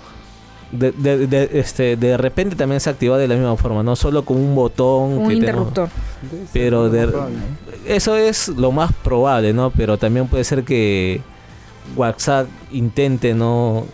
de, 0.72 0.92
de, 0.92 1.50
este, 1.54 1.96
de 1.98 2.16
repente 2.18 2.56
también 2.56 2.80
se 2.80 2.90
activa 2.90 3.18
de 3.18 3.28
la 3.28 3.36
misma 3.36 3.56
forma, 3.58 3.82
no 3.82 3.96
solo 3.96 4.24
con 4.24 4.38
un 4.38 4.56
botón. 4.56 5.18
Un 5.18 5.32
interruptor. 5.32 5.90
pero 6.54 6.92
eso 7.88 8.16
es 8.16 8.50
lo 8.50 8.72
más 8.72 8.94
probable, 8.94 9.54
¿no? 9.54 9.72
Pero 9.72 9.98
también 9.98 10.28
puede 10.28 10.44
ser 10.44 10.64
que 10.64 11.22
WhatsApp 11.96 12.48
intente, 12.72 13.34
¿no? 13.34 13.86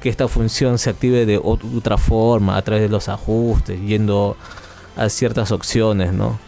Que 0.00 0.08
esta 0.08 0.26
función 0.26 0.78
se 0.78 0.90
active 0.90 1.26
de 1.26 1.38
otra 1.38 1.98
forma, 1.98 2.56
a 2.56 2.62
través 2.62 2.82
de 2.82 2.88
los 2.88 3.08
ajustes, 3.08 3.80
yendo 3.80 4.36
a 4.96 5.08
ciertas 5.08 5.52
opciones, 5.52 6.12
¿no? 6.12 6.38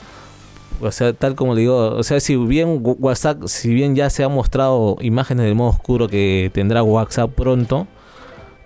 O 0.81 0.91
sea, 0.91 1.13
tal 1.13 1.35
como 1.35 1.55
le 1.55 1.63
digo, 1.63 1.95
o 1.95 2.03
sea, 2.03 2.21
si 2.21 2.37
bien 2.37 2.81
WhatsApp, 2.83 3.45
si 3.47 3.73
bien 3.73 3.95
ya 3.95 4.11
se 4.11 4.25
ha 4.25 4.29
mostrado 4.29 4.97
imágenes 5.01 5.47
del 5.47 5.55
modo 5.55 5.71
oscuro 5.71 6.09
que 6.09 6.51
tendrá 6.53 6.83
WhatsApp 6.83 7.31
pronto, 7.31 7.87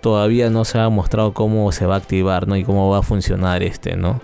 todavía 0.01 0.49
no 0.49 0.65
se 0.65 0.79
ha 0.79 0.89
mostrado 0.89 1.33
cómo 1.33 1.71
se 1.71 1.85
va 1.85 1.95
a 1.95 1.97
activar, 1.97 2.47
¿no? 2.47 2.55
Y 2.55 2.63
cómo 2.63 2.89
va 2.89 2.99
a 2.99 3.03
funcionar 3.03 3.63
este, 3.63 3.95
¿no? 3.95 4.21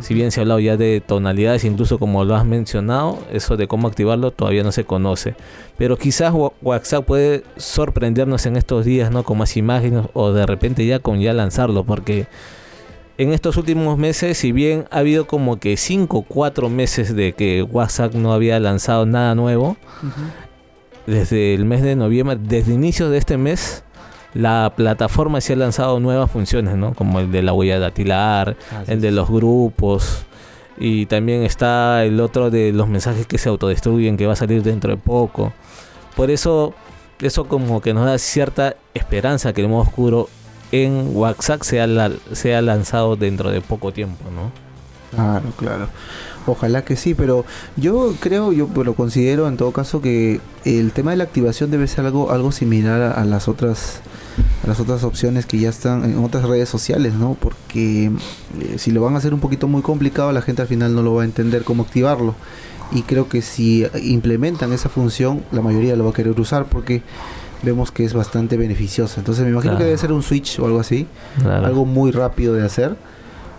Si 0.00 0.12
bien 0.12 0.30
se 0.30 0.40
ha 0.40 0.42
hablado 0.42 0.60
ya 0.60 0.76
de 0.76 1.00
tonalidades, 1.00 1.64
incluso 1.64 1.98
como 1.98 2.22
lo 2.24 2.34
has 2.34 2.44
mencionado, 2.44 3.18
eso 3.32 3.56
de 3.56 3.66
cómo 3.66 3.88
activarlo 3.88 4.30
todavía 4.30 4.62
no 4.62 4.70
se 4.70 4.84
conoce. 4.84 5.36
Pero 5.78 5.96
quizás 5.96 6.34
WhatsApp 6.60 7.06
puede 7.06 7.44
sorprendernos 7.56 8.44
en 8.44 8.56
estos 8.56 8.84
días, 8.84 9.10
¿no? 9.10 9.22
Con 9.22 9.38
más 9.38 9.56
imágenes 9.56 10.04
o 10.12 10.32
de 10.32 10.44
repente 10.44 10.84
ya 10.84 10.98
con 10.98 11.20
ya 11.20 11.32
lanzarlo, 11.32 11.84
porque 11.84 12.26
en 13.16 13.32
estos 13.32 13.56
últimos 13.56 13.96
meses, 13.96 14.36
si 14.36 14.52
bien 14.52 14.84
ha 14.90 14.98
habido 14.98 15.26
como 15.26 15.58
que 15.58 15.78
5 15.78 16.18
o 16.18 16.22
4 16.22 16.68
meses 16.68 17.16
de 17.16 17.32
que 17.32 17.62
WhatsApp 17.62 18.12
no 18.12 18.34
había 18.34 18.60
lanzado 18.60 19.06
nada 19.06 19.34
nuevo, 19.34 19.78
desde 21.06 21.54
el 21.54 21.64
mes 21.64 21.80
de 21.80 21.96
noviembre, 21.96 22.36
desde 22.38 22.74
inicios 22.74 23.10
de 23.10 23.16
este 23.16 23.38
mes, 23.38 23.82
la 24.34 24.72
plataforma 24.76 25.40
sí 25.40 25.52
ha 25.52 25.56
lanzado 25.56 26.00
nuevas 26.00 26.30
funciones, 26.30 26.76
¿no? 26.76 26.94
Como 26.94 27.20
el 27.20 27.30
de 27.30 27.42
la 27.42 27.52
huella 27.52 27.78
datilar, 27.78 28.56
ah, 28.72 28.84
el 28.86 29.00
de 29.00 29.10
los 29.10 29.28
grupos. 29.30 30.24
Y 30.78 31.06
también 31.06 31.42
está 31.42 32.04
el 32.04 32.20
otro 32.20 32.50
de 32.50 32.72
los 32.72 32.88
mensajes 32.88 33.26
que 33.26 33.38
se 33.38 33.48
autodestruyen, 33.48 34.16
que 34.16 34.26
va 34.26 34.34
a 34.34 34.36
salir 34.36 34.62
dentro 34.62 34.90
de 34.90 34.98
poco. 34.98 35.52
Por 36.14 36.30
eso, 36.30 36.74
eso 37.20 37.46
como 37.46 37.80
que 37.80 37.94
nos 37.94 38.04
da 38.04 38.18
cierta 38.18 38.76
esperanza 38.94 39.52
que 39.52 39.62
el 39.62 39.68
modo 39.68 39.82
oscuro 39.82 40.28
en 40.72 41.16
WhatsApp 41.16 41.62
sea, 41.62 41.86
sea 42.32 42.62
lanzado 42.62 43.16
dentro 43.16 43.50
de 43.50 43.60
poco 43.60 43.92
tiempo, 43.92 44.24
¿no? 44.30 44.50
Claro, 45.14 45.44
claro. 45.56 45.88
Ojalá 46.46 46.84
que 46.84 46.96
sí, 46.96 47.14
pero 47.14 47.44
yo 47.76 48.14
creo, 48.20 48.52
yo 48.52 48.68
lo 48.82 48.94
considero 48.94 49.48
en 49.48 49.56
todo 49.56 49.72
caso 49.72 50.00
que 50.00 50.40
el 50.64 50.92
tema 50.92 51.10
de 51.10 51.18
la 51.18 51.24
activación 51.24 51.70
debe 51.70 51.86
ser 51.86 52.06
algo, 52.06 52.30
algo 52.30 52.52
similar 52.52 53.18
a 53.18 53.24
las 53.24 53.48
otras 53.48 54.00
las 54.66 54.80
otras 54.80 55.04
opciones 55.04 55.46
que 55.46 55.58
ya 55.58 55.68
están 55.68 56.04
en 56.04 56.22
otras 56.22 56.44
redes 56.44 56.68
sociales, 56.68 57.14
¿no? 57.14 57.36
Porque 57.40 58.06
eh, 58.06 58.78
si 58.78 58.90
lo 58.90 59.00
van 59.02 59.14
a 59.14 59.18
hacer 59.18 59.32
un 59.32 59.40
poquito 59.40 59.68
muy 59.68 59.82
complicado, 59.82 60.32
la 60.32 60.42
gente 60.42 60.62
al 60.62 60.68
final 60.68 60.94
no 60.94 61.02
lo 61.02 61.14
va 61.14 61.22
a 61.22 61.24
entender 61.24 61.64
cómo 61.64 61.84
activarlo. 61.84 62.34
Y 62.92 63.02
creo 63.02 63.28
que 63.28 63.42
si 63.42 63.86
implementan 64.02 64.72
esa 64.72 64.88
función, 64.88 65.42
la 65.50 65.60
mayoría 65.60 65.96
lo 65.96 66.04
va 66.04 66.10
a 66.10 66.12
querer 66.12 66.38
usar 66.38 66.66
porque 66.66 67.02
vemos 67.62 67.90
que 67.90 68.04
es 68.04 68.14
bastante 68.14 68.56
beneficiosa. 68.56 69.20
Entonces 69.20 69.44
me 69.44 69.50
imagino 69.50 69.76
que 69.76 69.84
debe 69.84 69.98
ser 69.98 70.12
un 70.12 70.22
switch 70.22 70.60
o 70.60 70.66
algo 70.66 70.78
así, 70.78 71.06
algo 71.44 71.84
muy 71.84 72.12
rápido 72.12 72.54
de 72.54 72.64
hacer. 72.64 72.96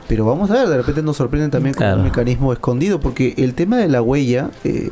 Pero 0.07 0.25
vamos 0.25 0.49
a 0.51 0.53
ver, 0.53 0.67
de 0.67 0.77
repente 0.77 1.01
nos 1.01 1.17
sorprenden 1.17 1.51
también 1.51 1.75
con 1.75 1.87
un 1.87 2.03
mecanismo 2.03 2.53
escondido, 2.53 2.99
porque 2.99 3.33
el 3.37 3.53
tema 3.53 3.77
de 3.77 3.89
la 3.89 4.01
huella, 4.01 4.51
eh, 4.63 4.89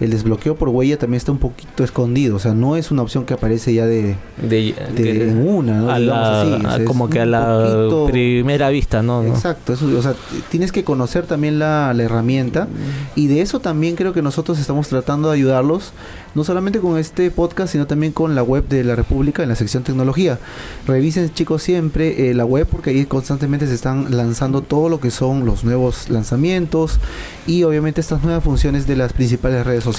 el 0.00 0.10
desbloqueo 0.10 0.56
por 0.56 0.70
huella 0.70 0.98
también 0.98 1.18
está 1.18 1.30
un 1.30 1.38
poquito 1.38 1.84
escondido. 1.84 2.36
O 2.36 2.38
sea, 2.38 2.54
no 2.54 2.76
es 2.76 2.90
una 2.90 3.02
opción 3.02 3.26
que 3.26 3.34
aparece 3.34 3.74
ya 3.74 3.84
de, 3.84 4.16
de, 4.42 5.34
una, 5.44 5.80
¿no? 5.80 6.84
como 6.86 7.10
que 7.10 7.20
a 7.20 7.26
la 7.26 8.06
primera 8.06 8.70
vista, 8.70 9.02
¿no? 9.02 9.22
Exacto. 9.24 9.74
o 9.74 10.02
sea, 10.02 10.14
tienes 10.50 10.72
que 10.72 10.84
conocer 10.84 11.26
también 11.26 11.58
la, 11.58 11.92
la 11.94 12.02
herramienta. 12.02 12.66
Y 13.14 13.26
de 13.26 13.42
eso 13.42 13.60
también 13.60 13.94
creo 13.94 14.14
que 14.14 14.22
nosotros 14.22 14.58
estamos 14.58 14.88
tratando 14.88 15.28
de 15.30 15.36
ayudarlos 15.36 15.92
no 16.34 16.44
solamente 16.44 16.78
con 16.78 16.96
este 16.96 17.30
podcast, 17.30 17.72
sino 17.72 17.86
también 17.86 18.12
con 18.12 18.34
la 18.34 18.42
web 18.42 18.66
de 18.68 18.84
la 18.84 18.94
República 18.94 19.42
en 19.42 19.48
la 19.48 19.56
sección 19.56 19.82
tecnología. 19.82 20.38
Revisen 20.86 21.32
chicos 21.34 21.62
siempre 21.62 22.30
eh, 22.30 22.34
la 22.34 22.44
web 22.44 22.66
porque 22.70 22.90
ahí 22.90 23.04
constantemente 23.04 23.66
se 23.66 23.74
están 23.74 24.16
lanzando 24.16 24.62
todo 24.62 24.88
lo 24.88 25.00
que 25.00 25.10
son 25.10 25.44
los 25.44 25.64
nuevos 25.64 26.08
lanzamientos 26.08 27.00
y 27.46 27.64
obviamente 27.64 28.00
estas 28.00 28.22
nuevas 28.22 28.44
funciones 28.44 28.86
de 28.86 28.96
las 28.96 29.12
principales 29.12 29.66
redes 29.66 29.84
sociales. 29.84 29.89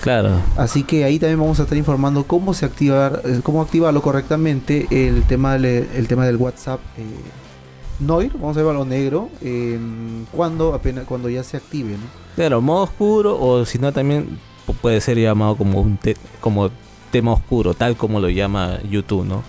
Claro. 0.00 0.30
Así 0.56 0.82
que 0.82 1.04
ahí 1.04 1.18
también 1.18 1.38
vamos 1.38 1.60
a 1.60 1.64
estar 1.64 1.76
informando 1.76 2.24
cómo 2.24 2.54
se 2.54 2.66
activar, 2.66 3.22
eh, 3.24 3.40
cómo 3.42 3.62
activarlo 3.62 4.02
correctamente 4.02 4.86
el 4.90 5.22
tema 5.24 5.54
del, 5.58 5.88
el 5.94 6.08
tema 6.08 6.26
del 6.26 6.36
WhatsApp. 6.36 6.80
Eh, 6.96 7.04
Noir, 8.00 8.32
vamos 8.34 8.56
a 8.56 8.60
lo 8.60 8.84
negro, 8.84 9.28
cuando 10.30 10.72
apenas 10.72 11.04
cuando 11.04 11.28
ya 11.28 11.42
se 11.42 11.56
active, 11.56 11.90
¿no? 11.90 12.28
Claro, 12.36 12.60
modo 12.60 12.84
oscuro 12.84 13.36
o 13.40 13.64
si 13.64 13.78
no 13.80 13.92
también 13.92 14.38
puede 14.80 15.00
ser 15.00 15.18
llamado 15.18 15.56
como 15.56 15.80
un 15.80 15.98
como 16.40 16.70
tema 17.10 17.32
oscuro, 17.32 17.74
tal 17.74 17.96
como 17.96 18.20
lo 18.20 18.28
llama 18.28 18.78
YouTube, 18.88 19.24
¿no? 19.24 19.42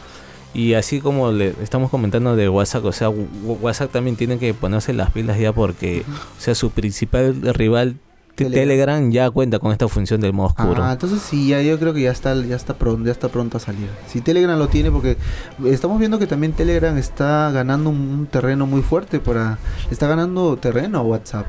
Y 0.54 0.74
así 0.74 1.00
como 1.00 1.32
le 1.32 1.54
estamos 1.62 1.92
comentando 1.92 2.36
de 2.36 2.50
WhatsApp, 2.50 2.86
o 2.86 2.92
sea, 2.92 3.10
WhatsApp 3.10 3.92
también 3.92 4.16
tiene 4.16 4.40
que 4.40 4.54
ponerse 4.54 4.94
las 4.94 5.12
pilas 5.12 5.38
ya 5.38 5.54
porque, 5.54 6.04
o 6.08 6.42
sea, 6.42 6.56
su 6.56 6.72
principal 6.72 7.54
rival 7.54 7.98
Telegram. 8.46 9.12
ya 9.12 9.30
cuenta 9.30 9.60
con 9.60 9.72
esta 9.72 9.88
función 9.88 10.22
del 10.22 10.34
modo 10.34 10.48
oscuro. 10.48 10.84
Ah, 10.84 10.94
entonces 10.94 11.22
sí, 11.22 11.50
ya 11.50 11.62
yo 11.62 11.80
creo 11.80 11.94
que 11.94 12.02
ya 12.02 12.12
está, 12.12 12.36
ya 12.36 12.56
está 12.56 12.74
pronto, 12.74 13.06
ya 13.06 13.12
está 13.12 13.30
pronto 13.30 13.58
a 13.58 13.60
salir. 13.60 13.90
Si 14.08 14.22
Telegram 14.22 14.58
lo 14.58 14.68
tiene, 14.68 14.92
porque 14.92 15.18
estamos 15.66 16.00
viendo 16.00 16.20
que 16.20 16.28
también 16.28 16.54
Telegram 16.54 16.98
está 16.98 17.52
ganando 17.52 17.90
un, 17.90 18.28
terreno 18.32 18.66
muy 18.66 18.82
fuerte 18.82 19.20
para, 19.20 19.58
está 19.92 20.08
ganando 20.08 20.58
terreno 20.58 21.00
a 21.00 21.02
WhatsApp. 21.02 21.48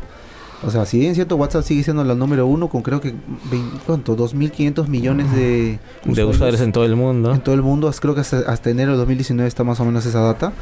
O 0.63 0.71
sea, 0.71 0.85
si 0.85 0.99
bien 0.99 1.15
cierto, 1.15 1.37
WhatsApp 1.37 1.65
sigue 1.65 1.83
siendo 1.83 2.05
la 2.05 2.15
número 2.15 2.47
uno 2.47 2.69
con 2.69 2.83
creo 2.83 3.01
que, 3.01 3.15
¿cuánto? 3.87 4.17
2.500 4.17 4.89
millones 4.89 5.33
de 5.33 5.79
usuarios, 6.07 6.61
en 6.61 6.73
todo 6.73 6.85
el 6.85 6.97
mundo. 6.97 7.33
En 7.33 7.41
todo 7.41 7.55
el 7.55 7.63
mundo, 7.63 7.91
creo 7.99 8.15
que 8.15 8.21
hasta, 8.21 8.41
hasta 8.41 8.71
enero 8.71 8.93
de 8.93 8.99
2019 8.99 9.49
está 9.49 9.65
más 9.65 9.81
o 9.81 9.85
menos 9.85 10.05
esa 10.05 10.21
data. 10.21 10.53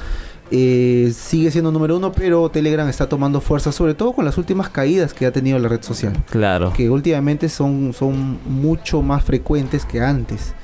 Eh, 0.51 1.13
sigue 1.15 1.51
siendo 1.51 1.71
número 1.71 1.97
uno, 1.97 2.13
pero 2.13 2.49
Telegram 2.49 2.89
está 2.89 3.09
tomando 3.09 3.41
fuerza, 3.41 3.71
sobre 3.71 3.95
todo 3.95 4.13
con 4.13 4.25
las 4.25 4.39
últimas 4.39 4.71
caídas 4.71 5.13
que 5.13 5.27
ha 5.27 5.33
tenido 5.33 5.59
la 5.59 5.69
red 5.69 5.83
social. 5.83 6.13
Claro. 6.31 6.73
Que 6.73 6.89
últimamente 6.89 7.49
son, 7.49 7.93
son 7.93 8.39
mucho 8.47 9.03
más 9.03 9.25
frecuentes 9.25 9.85
que 9.85 10.01
antes. 10.01 10.55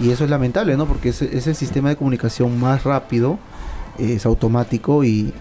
Y 0.00 0.10
eso 0.10 0.24
es 0.24 0.30
lamentable, 0.30 0.76
¿no? 0.76 0.86
Porque 0.86 1.10
es, 1.10 1.20
es 1.20 1.46
el 1.46 1.54
sistema 1.54 1.90
de 1.90 1.96
comunicación 1.96 2.58
más 2.58 2.84
rápido, 2.84 3.38
es 3.98 4.26
automático 4.26 5.04
y, 5.04 5.32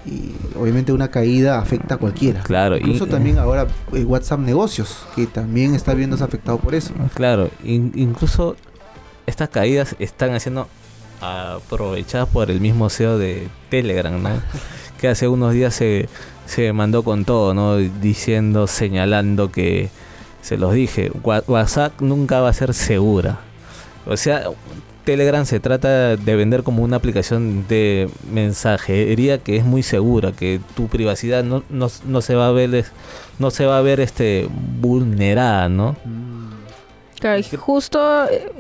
obviamente 0.59 0.91
una 0.91 1.09
caída 1.09 1.59
afecta 1.59 1.95
a 1.95 1.97
cualquiera. 1.97 2.41
Claro. 2.43 2.77
Incluso 2.77 3.07
también 3.07 3.37
ahora 3.37 3.67
eh, 3.93 4.03
WhatsApp 4.03 4.39
Negocios, 4.39 5.05
que 5.15 5.27
también 5.27 5.75
está 5.75 5.93
viéndose 5.93 6.23
afectado 6.23 6.57
por 6.57 6.75
eso. 6.75 6.93
Claro, 7.13 7.49
incluso 7.63 8.55
estas 9.25 9.49
caídas 9.49 9.95
están 9.99 10.33
haciendo 10.33 10.67
aprovechadas 11.21 12.27
por 12.29 12.51
el 12.51 12.59
mismo 12.59 12.89
CEO 12.89 13.17
de 13.17 13.47
Telegram, 13.69 14.21
¿no? 14.21 14.29
que 14.99 15.07
hace 15.07 15.27
unos 15.27 15.53
días 15.53 15.73
se, 15.73 16.09
se 16.45 16.71
mandó 16.73 17.03
con 17.03 17.25
todo, 17.25 17.53
¿no? 17.53 17.77
Diciendo, 17.77 18.67
señalando 18.67 19.51
que, 19.51 19.89
se 20.43 20.57
los 20.57 20.73
dije, 20.73 21.09
WhatsApp 21.23 22.01
nunca 22.01 22.41
va 22.41 22.49
a 22.49 22.53
ser 22.53 22.73
segura. 22.73 23.39
O 24.05 24.17
sea, 24.17 24.43
Telegram 25.03 25.45
se 25.45 25.59
trata 25.59 26.15
de 26.15 26.35
vender 26.35 26.63
como 26.63 26.83
una 26.83 26.97
aplicación 26.97 27.67
de 27.67 28.09
mensajería 28.31 29.37
que 29.37 29.57
es 29.57 29.65
muy 29.65 29.83
segura, 29.83 30.31
que 30.31 30.59
tu 30.75 30.87
privacidad 30.87 31.43
no, 31.43 31.63
no, 31.69 32.21
se 32.21 32.35
va 32.35 32.47
a 32.47 32.51
ver 32.51 32.85
no 33.39 33.51
se 33.51 33.65
va 33.65 33.77
a 33.77 33.81
ver 33.81 33.99
este 33.99 34.47
vulnerada, 34.79 35.69
¿no? 35.69 35.95
Claro, 37.19 37.41
justo 37.57 38.25
eh, 38.29 38.51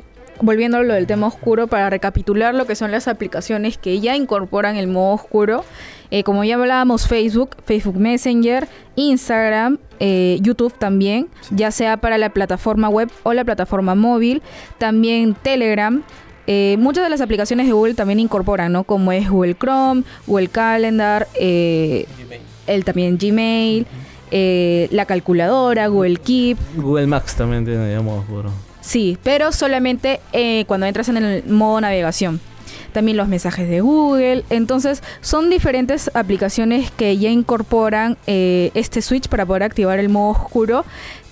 volviendo 0.41 0.77
a 0.77 0.83
lo 0.83 0.93
del 0.93 1.07
tema 1.07 1.27
oscuro, 1.27 1.67
para 1.67 1.89
recapitular 1.89 2.53
lo 2.53 2.65
que 2.65 2.75
son 2.75 2.91
las 2.91 3.07
aplicaciones 3.07 3.77
que 3.77 3.99
ya 3.99 4.15
incorporan 4.15 4.75
el 4.75 4.87
modo 4.87 5.15
oscuro, 5.15 5.63
eh, 6.11 6.23
como 6.23 6.43
ya 6.43 6.55
hablábamos, 6.55 7.07
Facebook, 7.07 7.57
Facebook 7.65 7.97
Messenger, 7.97 8.67
Instagram, 8.95 9.79
eh, 9.99 10.37
YouTube 10.41 10.73
también, 10.77 11.27
ya 11.51 11.71
sea 11.71 11.97
para 11.97 12.17
la 12.17 12.29
plataforma 12.29 12.89
web 12.89 13.09
o 13.23 13.33
la 13.33 13.43
plataforma 13.43 13.95
móvil, 13.95 14.41
también 14.77 15.33
Telegram. 15.33 16.03
Eh, 16.47 16.75
muchas 16.79 17.03
de 17.03 17.09
las 17.09 17.21
aplicaciones 17.21 17.67
de 17.67 17.73
Google 17.73 17.93
también 17.93 18.19
incorporan, 18.19 18.71
¿no? 18.71 18.83
Como 18.83 19.11
es 19.11 19.29
Google 19.29 19.55
Chrome, 19.55 20.03
Google 20.27 20.49
Calendar, 20.49 21.27
el 21.39 22.05
también 22.85 23.17
Gmail, 23.17 23.85
la 24.91 25.05
calculadora, 25.05 25.87
Google 25.87 26.17
Keep. 26.17 26.57
Google 26.75 27.07
Maps 27.07 27.35
también 27.35 27.65
tiene 27.65 27.99
modo 27.99 28.19
oscuro. 28.19 28.51
Sí, 28.83 29.17
pero 29.23 29.53
solamente 29.53 30.19
eh, 30.33 30.65
cuando 30.67 30.85
entras 30.85 31.07
en 31.07 31.17
el 31.17 31.43
modo 31.45 31.79
navegación. 31.79 32.41
También 32.91 33.17
los 33.17 33.27
mensajes 33.27 33.67
de 33.69 33.79
Google. 33.79 34.43
Entonces, 34.49 35.01
son 35.21 35.49
diferentes 35.49 36.11
aplicaciones 36.13 36.91
que 36.91 37.17
ya 37.17 37.29
incorporan 37.29 38.17
eh, 38.27 38.71
este 38.75 39.01
switch 39.01 39.29
para 39.29 39.45
poder 39.45 39.63
activar 39.63 39.99
el 39.99 40.09
modo 40.09 40.31
oscuro. 40.31 40.85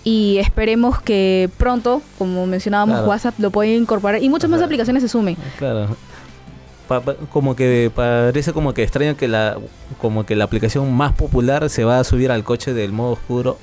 Y 0.04 0.38
esperemos 0.40 1.02
que 1.02 1.50
pronto, 1.58 2.02
como 2.18 2.46
mencionábamos, 2.48 3.08
WhatsApp 3.08 3.36
lo 3.40 3.52
pueda 3.52 3.72
incorporar 3.72 4.22
y 4.24 4.30
muchas 4.30 4.50
más 4.50 4.62
aplicaciones 4.62 5.04
se 5.04 5.10
sumen. 5.10 5.38
Claro. 5.58 5.96
como 7.32 7.56
que 7.56 7.92
parece 7.94 8.52
como 8.52 8.74
que 8.74 8.84
extraño 8.84 9.16
que 9.16 9.28
la 9.28 9.58
como 10.02 10.26
que 10.26 10.36
la 10.36 10.44
aplicación 10.44 10.92
más 10.94 11.14
popular 11.14 11.70
se 11.70 11.84
va 11.84 12.00
a 12.00 12.04
subir 12.04 12.32
al 12.32 12.44
coche 12.44 12.74
del 12.74 12.92
modo 12.92 13.12
oscuro 13.12 13.58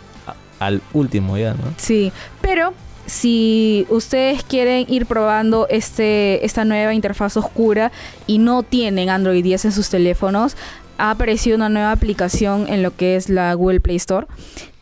al 0.61 0.81
último 0.93 1.37
ya, 1.37 1.55
¿no? 1.55 1.75
Sí, 1.77 2.13
pero 2.41 2.73
si 3.07 3.87
ustedes 3.89 4.43
quieren 4.43 4.85
ir 4.89 5.07
probando 5.07 5.67
este, 5.71 6.45
esta 6.45 6.65
nueva 6.65 6.95
interfaz 6.95 7.37
oscura 7.37 7.91
y 8.27 8.39
no 8.39 8.63
tienen 8.63 9.09
Android 9.09 9.43
10 9.43 9.67
en 9.67 9.73
sus 9.73 9.89
teléfonos, 9.89 10.57
ha 10.99 11.13
aparecido 11.13 11.57
una 11.57 11.69
nueva 11.69 11.93
aplicación 11.93 12.67
en 12.69 12.83
lo 12.83 12.95
que 12.95 13.17
es 13.17 13.29
la 13.29 13.55
Google 13.55 13.81
Play 13.81 13.97
Store 13.97 14.27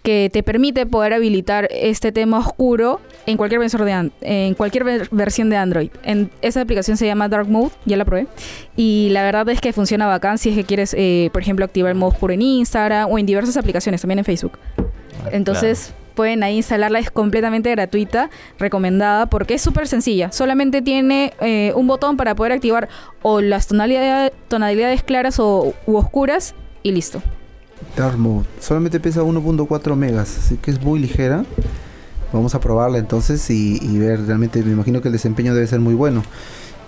que 0.06 0.30
te 0.32 0.44
permite 0.44 0.86
poder 0.86 1.14
habilitar 1.14 1.66
este 1.72 2.12
tema 2.12 2.38
oscuro 2.38 3.00
en 3.26 3.36
cualquier, 3.36 3.60
de 3.60 4.10
en 4.20 4.54
cualquier 4.54 5.08
versión 5.10 5.50
de 5.50 5.56
Android. 5.56 5.90
En, 6.04 6.30
esa 6.42 6.60
aplicación 6.60 6.96
se 6.96 7.06
llama 7.06 7.28
Dark 7.28 7.48
Mode, 7.48 7.72
ya 7.86 7.96
la 7.96 8.04
probé. 8.04 8.28
Y 8.76 9.08
la 9.10 9.24
verdad 9.24 9.48
es 9.48 9.60
que 9.60 9.72
funciona 9.72 10.06
bacán 10.06 10.38
si 10.38 10.50
es 10.50 10.54
que 10.54 10.62
quieres, 10.62 10.94
eh, 10.96 11.28
por 11.32 11.42
ejemplo, 11.42 11.64
activar 11.64 11.90
el 11.90 11.98
modo 11.98 12.10
oscuro 12.12 12.32
en 12.32 12.40
Instagram 12.40 13.10
o 13.10 13.18
en 13.18 13.26
diversas 13.26 13.56
aplicaciones, 13.56 14.00
también 14.00 14.20
en 14.20 14.24
Facebook. 14.24 14.60
Ah, 14.78 15.30
Entonces 15.32 15.92
pueden 16.14 16.44
ahí 16.44 16.58
instalarla, 16.58 17.00
es 17.00 17.10
completamente 17.10 17.68
gratuita, 17.72 18.30
recomendada, 18.60 19.26
porque 19.26 19.54
es 19.54 19.62
súper 19.62 19.88
sencilla. 19.88 20.30
Solamente 20.30 20.82
tiene 20.82 21.32
eh, 21.40 21.72
un 21.74 21.88
botón 21.88 22.16
para 22.16 22.36
poder 22.36 22.52
activar 22.52 22.88
o 23.22 23.40
las 23.40 23.66
tonalidades, 23.66 24.30
tonalidades 24.46 25.02
claras 25.02 25.40
o, 25.40 25.74
u 25.84 25.96
oscuras 25.96 26.54
y 26.84 26.92
listo. 26.92 27.20
Dark 27.96 28.18
Mode. 28.18 28.46
Solamente 28.60 29.00
pesa 29.00 29.22
1.4 29.22 29.96
megas, 29.96 30.38
así 30.38 30.56
que 30.56 30.70
es 30.70 30.80
muy 30.82 31.00
ligera. 31.00 31.44
Vamos 32.32 32.54
a 32.54 32.60
probarla 32.60 32.98
entonces 32.98 33.48
y, 33.50 33.78
y, 33.80 33.98
ver, 33.98 34.26
realmente 34.26 34.62
me 34.62 34.72
imagino 34.72 35.00
que 35.00 35.08
el 35.08 35.12
desempeño 35.12 35.54
debe 35.54 35.66
ser 35.66 35.80
muy 35.80 35.94
bueno. 35.94 36.22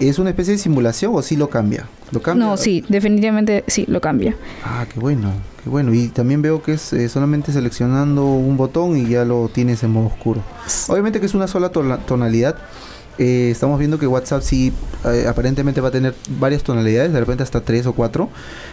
¿Es 0.00 0.20
una 0.20 0.30
especie 0.30 0.52
de 0.52 0.58
simulación 0.58 1.12
o 1.14 1.22
sí 1.22 1.36
lo 1.36 1.50
cambia? 1.50 1.86
¿Lo 2.12 2.22
cambia? 2.22 2.46
No, 2.46 2.56
sí, 2.56 2.84
definitivamente 2.88 3.64
sí, 3.66 3.84
lo 3.88 4.00
cambia. 4.00 4.36
Ah, 4.64 4.86
qué 4.92 5.00
bueno, 5.00 5.32
qué 5.62 5.70
bueno. 5.70 5.92
Y 5.92 6.08
también 6.08 6.40
veo 6.40 6.62
que 6.62 6.74
es 6.74 6.92
eh, 6.92 7.08
solamente 7.08 7.50
seleccionando 7.50 8.24
un 8.24 8.56
botón 8.56 8.96
y 8.96 9.08
ya 9.08 9.24
lo 9.24 9.48
tienes 9.48 9.82
en 9.82 9.90
modo 9.90 10.06
oscuro. 10.06 10.42
Obviamente 10.88 11.18
que 11.18 11.26
es 11.26 11.34
una 11.34 11.48
sola 11.48 11.70
tonalidad. 11.70 12.56
Eh, 13.18 13.50
estamos 13.50 13.80
viendo 13.80 13.98
que 13.98 14.06
WhatsApp 14.06 14.42
sí 14.42 14.72
eh, 15.04 15.26
aparentemente 15.28 15.80
va 15.80 15.88
a 15.88 15.90
tener 15.90 16.14
varias 16.38 16.62
tonalidades, 16.62 17.12
de 17.12 17.18
repente 17.18 17.42
hasta 17.42 17.60
tres 17.60 17.86
o 17.86 17.92
cuatro, 17.92 18.28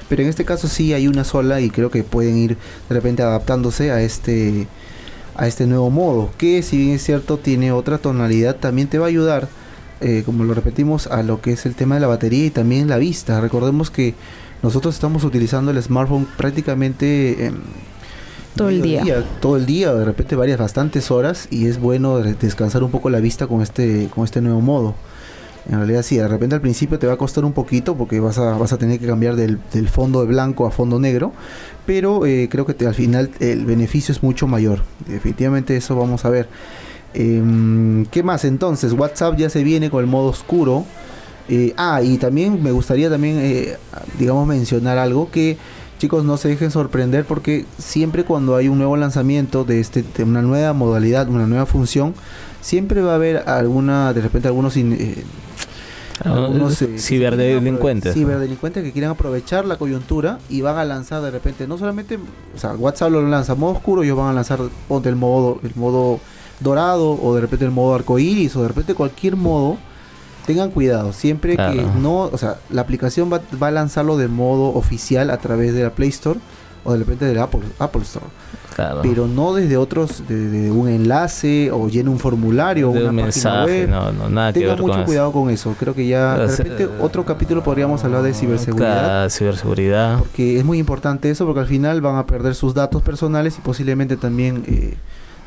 pero 0.07 0.21
en 0.21 0.29
este 0.29 0.45
caso 0.45 0.67
sí 0.67 0.93
hay 0.93 1.07
una 1.07 1.23
sola 1.23 1.61
y 1.61 1.71
creo 1.71 1.89
que 1.89 2.03
pueden 2.03 2.37
ir 2.37 2.57
de 2.87 2.95
repente 2.95 3.23
adaptándose 3.23 3.91
a 3.91 4.01
este 4.01 4.67
a 5.35 5.47
este 5.47 5.65
nuevo 5.65 5.89
modo, 5.89 6.29
que 6.37 6.61
si 6.63 6.77
bien 6.77 6.91
es 6.91 7.03
cierto 7.03 7.37
tiene 7.37 7.71
otra 7.71 7.97
tonalidad, 7.97 8.55
también 8.55 8.87
te 8.87 8.99
va 8.99 9.05
a 9.07 9.09
ayudar 9.09 9.49
eh, 9.99 10.23
como 10.25 10.43
lo 10.43 10.53
repetimos, 10.53 11.07
a 11.07 11.23
lo 11.23 11.41
que 11.41 11.53
es 11.53 11.65
el 11.65 11.75
tema 11.75 11.95
de 11.95 12.01
la 12.01 12.07
batería 12.07 12.45
y 12.45 12.51
también 12.51 12.87
la 12.87 12.97
vista. 12.97 13.41
Recordemos 13.41 13.89
que 13.89 14.13
nosotros 14.61 14.95
estamos 14.95 15.23
utilizando 15.23 15.71
el 15.71 15.81
smartphone 15.81 16.27
prácticamente 16.37 17.51
todo 18.55 18.69
el 18.69 18.81
día. 18.81 19.23
Todo 19.41 19.57
el 19.57 19.65
día, 19.65 19.93
de 19.93 20.05
repente 20.05 20.35
varias 20.35 20.57
bastantes 20.57 21.11
horas 21.11 21.47
y 21.51 21.67
es 21.67 21.79
bueno 21.79 22.19
descansar 22.19 22.83
un 22.83 22.91
poco 22.91 23.09
la 23.09 23.19
vista 23.19 23.47
con 23.47 23.61
este, 23.61 24.09
con 24.13 24.23
este 24.23 24.41
nuevo 24.41 24.61
modo. 24.61 24.95
En 25.69 25.77
realidad 25.77 26.03
sí, 26.03 26.17
de 26.17 26.27
repente 26.27 26.55
al 26.55 26.61
principio 26.61 26.99
te 26.99 27.07
va 27.07 27.13
a 27.13 27.17
costar 27.17 27.43
un 27.43 27.53
poquito 27.53 27.95
porque 27.95 28.19
vas 28.19 28.37
a, 28.37 28.55
vas 28.57 28.71
a 28.71 28.77
tener 28.77 28.99
que 28.99 29.07
cambiar 29.07 29.35
del, 29.35 29.59
fondo 29.89 30.21
de 30.21 30.27
blanco 30.27 30.67
a 30.67 30.71
fondo 30.71 30.99
negro, 30.99 31.33
pero 31.85 32.25
eh, 32.25 32.47
creo 32.51 32.65
que 32.65 32.85
al 32.85 32.93
final 32.93 33.31
el 33.39 33.65
beneficio 33.65 34.11
es 34.11 34.21
mucho 34.21 34.47
mayor. 34.47 34.83
Definitivamente 35.07 35.75
eso 35.75 35.95
vamos 35.95 36.23
a 36.23 36.29
ver. 36.29 36.47
Em, 37.15 38.05
¿Qué 38.07 38.21
más 38.21 38.45
entonces? 38.45 38.93
WhatsApp 38.93 39.37
ya 39.37 39.49
se 39.49 39.63
viene 39.63 39.89
con 39.89 40.03
el 40.03 40.09
modo 40.09 40.27
oscuro. 40.27 40.85
Eh, 41.47 41.73
ah, 41.77 42.01
y 42.03 42.17
también 42.17 42.61
me 42.61 42.71
gustaría 42.71 43.09
también, 43.09 43.37
eh, 43.39 43.77
digamos, 44.19 44.47
mencionar 44.47 44.97
algo 44.97 45.29
que 45.31 45.57
chicos 45.97 46.23
no 46.23 46.37
se 46.37 46.49
dejen 46.49 46.71
sorprender 46.71 47.25
porque 47.25 47.65
siempre 47.77 48.23
cuando 48.23 48.55
hay 48.55 48.67
un 48.67 48.77
nuevo 48.77 48.97
lanzamiento 48.97 49.63
de 49.63 49.79
este 49.79 50.03
de 50.03 50.23
una 50.23 50.41
nueva 50.41 50.73
modalidad, 50.73 51.27
una 51.29 51.47
nueva 51.47 51.65
función, 51.65 52.13
siempre 52.61 53.01
va 53.01 53.13
a 53.13 53.15
haber 53.15 53.47
alguna, 53.47 54.13
de 54.13 54.21
repente 54.21 54.47
algunos 54.47 54.75
eh, 54.77 55.23
algunos 56.23 56.77
ciberdelincuentes. 56.97 58.13
Ciberdelincuentes 58.13 58.83
que 58.83 58.91
quieren 58.91 59.11
aprovechar 59.11 59.65
la 59.65 59.77
coyuntura 59.77 60.39
y 60.49 60.61
van 60.61 60.77
a 60.77 60.85
lanzar 60.85 61.21
de 61.21 61.31
repente, 61.31 61.67
no 61.67 61.77
solamente, 61.77 62.17
o 62.17 62.57
sea, 62.57 62.73
WhatsApp 62.73 63.11
lo 63.11 63.27
lanza 63.27 63.55
modo 63.55 63.73
oscuro, 63.73 64.03
ellos 64.03 64.17
van 64.17 64.29
a 64.29 64.33
lanzar, 64.33 64.59
ponte 64.87 65.09
el 65.09 65.15
modo, 65.15 65.59
el 65.63 65.73
modo 65.75 66.19
dorado 66.59 67.11
o 67.21 67.35
de 67.35 67.41
repente 67.41 67.65
el 67.65 67.71
modo 67.71 67.95
arcoíris 67.95 68.55
o 68.55 68.61
de 68.61 68.69
repente 68.69 68.93
cualquier 68.93 69.35
modo, 69.35 69.77
tengan 70.45 70.71
cuidado. 70.71 71.13
Siempre 71.13 71.57
que 71.57 71.85
no, 71.99 72.23
o 72.23 72.37
sea, 72.37 72.57
la 72.69 72.81
aplicación 72.81 73.31
va, 73.31 73.41
va, 73.61 73.67
a 73.67 73.71
lanzarlo 73.71 74.17
de 74.17 74.27
modo 74.27 74.73
oficial 74.73 75.29
a 75.29 75.37
través 75.37 75.73
de 75.73 75.83
la 75.83 75.91
Play 75.91 76.09
Store 76.09 76.39
o 76.83 76.93
de 76.93 76.99
repente 76.99 77.25
del 77.25 77.39
Apple, 77.39 77.61
Apple 77.79 78.03
Store. 78.03 78.25
Pero 79.01 79.27
no 79.27 79.53
desde 79.53 79.77
otros, 79.77 80.23
de, 80.27 80.69
un 80.69 80.89
enlace 80.89 81.71
o 81.71 81.87
llene 81.87 82.09
un 82.09 82.19
formulario 82.19 82.89
o 82.89 82.91
una 82.91 83.09
un 83.09 83.15
mensaje, 83.15 83.87
No, 83.87 84.11
no, 84.11 84.29
nada 84.29 84.51
que 84.51 84.65
ver 84.65 84.81
mucho 84.81 85.05
cuidado 85.05 85.31
con 85.31 85.49
eso. 85.49 85.75
Creo 85.79 85.95
que 85.95 86.05
ya 86.05 86.37
de 86.37 86.47
repente 86.47 86.89
otro 86.99 87.23
capítulo 87.23 87.63
podríamos 87.63 88.03
hablar 88.03 88.21
de 88.21 88.33
ciberseguridad. 88.33 89.29
ciberseguridad. 89.29 90.19
Porque 90.19 90.59
es 90.59 90.65
muy 90.65 90.77
importante 90.77 91.29
eso, 91.29 91.45
porque 91.45 91.61
al 91.61 91.67
final 91.67 92.01
van 92.01 92.17
a 92.17 92.25
perder 92.25 92.53
sus 92.53 92.73
datos 92.73 93.01
personales 93.01 93.57
y 93.57 93.61
posiblemente 93.61 94.17
también 94.17 94.63
eh, 94.67 94.95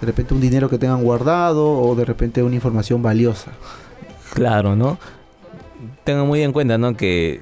de 0.00 0.06
repente 0.06 0.32
un 0.32 0.40
dinero 0.40 0.70
que 0.70 0.78
tengan 0.78 1.02
guardado 1.02 1.70
o 1.70 1.94
de 1.94 2.06
repente 2.06 2.42
una 2.42 2.54
información 2.54 3.02
valiosa. 3.02 3.52
Claro, 4.34 4.76
¿no? 4.76 4.98
Tengan 6.04 6.26
muy 6.26 6.42
en 6.42 6.52
cuenta, 6.52 6.78
¿no? 6.78 6.96
Que 6.96 7.40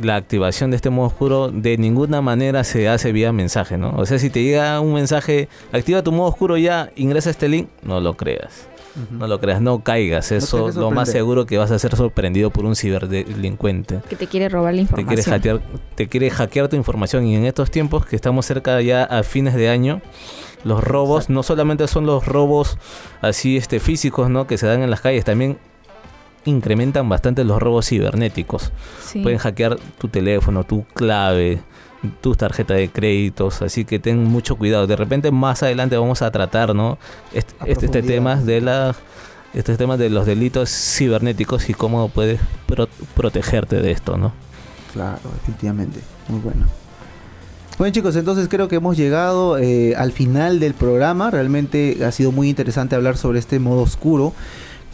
la 0.00 0.16
activación 0.16 0.70
de 0.70 0.76
este 0.76 0.90
modo 0.90 1.06
oscuro 1.06 1.50
de 1.50 1.76
ninguna 1.76 2.20
manera 2.20 2.64
se 2.64 2.88
hace 2.88 3.12
vía 3.12 3.32
mensaje, 3.32 3.76
¿no? 3.76 3.94
O 3.96 4.06
sea, 4.06 4.18
si 4.18 4.30
te 4.30 4.42
llega 4.42 4.80
un 4.80 4.94
mensaje, 4.94 5.48
activa 5.72 6.02
tu 6.02 6.12
modo 6.12 6.28
oscuro 6.28 6.56
ya, 6.56 6.90
ingresa 6.96 7.30
este 7.30 7.48
link, 7.48 7.68
no 7.82 8.00
lo 8.00 8.14
creas. 8.14 8.68
No 9.10 9.26
lo 9.26 9.40
creas, 9.40 9.62
no 9.62 9.82
caigas. 9.82 10.32
Eso 10.32 10.70
lo 10.70 10.90
más 10.90 11.10
seguro 11.10 11.46
que 11.46 11.56
vas 11.56 11.70
a 11.70 11.78
ser 11.78 11.96
sorprendido 11.96 12.50
por 12.50 12.66
un 12.66 12.76
ciberdelincuente. 12.76 14.00
Que 14.06 14.16
te 14.16 14.26
quiere 14.26 14.50
robar 14.50 14.74
la 14.74 14.82
información. 14.82 15.08
Te 15.08 15.22
quiere, 15.22 15.30
hackear, 15.30 15.62
te 15.94 16.08
quiere 16.08 16.30
hackear 16.30 16.68
tu 16.68 16.76
información. 16.76 17.26
Y 17.26 17.34
en 17.34 17.46
estos 17.46 17.70
tiempos 17.70 18.04
que 18.04 18.16
estamos 18.16 18.44
cerca 18.44 18.80
ya 18.82 19.04
a 19.04 19.22
fines 19.22 19.54
de 19.54 19.70
año, 19.70 20.02
los 20.64 20.84
robos 20.84 21.30
no 21.30 21.42
solamente 21.42 21.88
son 21.88 22.04
los 22.04 22.26
robos 22.26 22.76
así 23.22 23.56
este 23.56 23.80
físicos, 23.80 24.28
¿no? 24.28 24.46
Que 24.46 24.58
se 24.58 24.66
dan 24.66 24.82
en 24.82 24.90
las 24.90 25.00
calles, 25.00 25.24
también 25.24 25.56
incrementan 26.44 27.08
bastante 27.08 27.44
los 27.44 27.60
robos 27.60 27.88
cibernéticos. 27.88 28.72
Pueden 29.22 29.38
hackear 29.38 29.76
tu 29.98 30.08
teléfono, 30.08 30.64
tu 30.64 30.84
clave, 30.84 31.62
tus 32.20 32.36
tarjetas 32.36 32.76
de 32.76 32.88
créditos, 32.88 33.62
así 33.62 33.84
que 33.84 33.98
ten 33.98 34.24
mucho 34.24 34.56
cuidado. 34.56 34.86
De 34.86 34.96
repente 34.96 35.30
más 35.30 35.62
adelante 35.62 35.96
vamos 35.96 36.22
a 36.22 36.30
tratar, 36.30 36.74
¿no? 36.74 36.98
Este, 37.32 37.54
este, 37.66 38.02
tema 38.02 38.36
de 38.36 38.60
la 38.60 38.94
este 39.54 39.76
tema 39.76 39.96
de 39.96 40.08
los 40.08 40.26
delitos 40.26 40.70
cibernéticos 40.70 41.68
y 41.68 41.74
cómo 41.74 42.08
puedes 42.08 42.40
protegerte 43.14 43.76
de 43.82 43.90
esto, 43.90 44.16
¿no? 44.16 44.32
Claro, 44.92 45.20
efectivamente. 45.42 46.00
Muy 46.28 46.40
bueno. 46.40 46.66
Bueno 47.78 47.92
chicos, 47.92 48.16
entonces 48.16 48.48
creo 48.48 48.68
que 48.68 48.76
hemos 48.76 48.96
llegado 48.96 49.58
eh, 49.58 49.94
al 49.96 50.12
final 50.12 50.60
del 50.60 50.74
programa. 50.74 51.30
Realmente 51.30 52.04
ha 52.04 52.12
sido 52.12 52.32
muy 52.32 52.48
interesante 52.48 52.96
hablar 52.96 53.16
sobre 53.16 53.38
este 53.38 53.58
modo 53.58 53.82
oscuro 53.82 54.34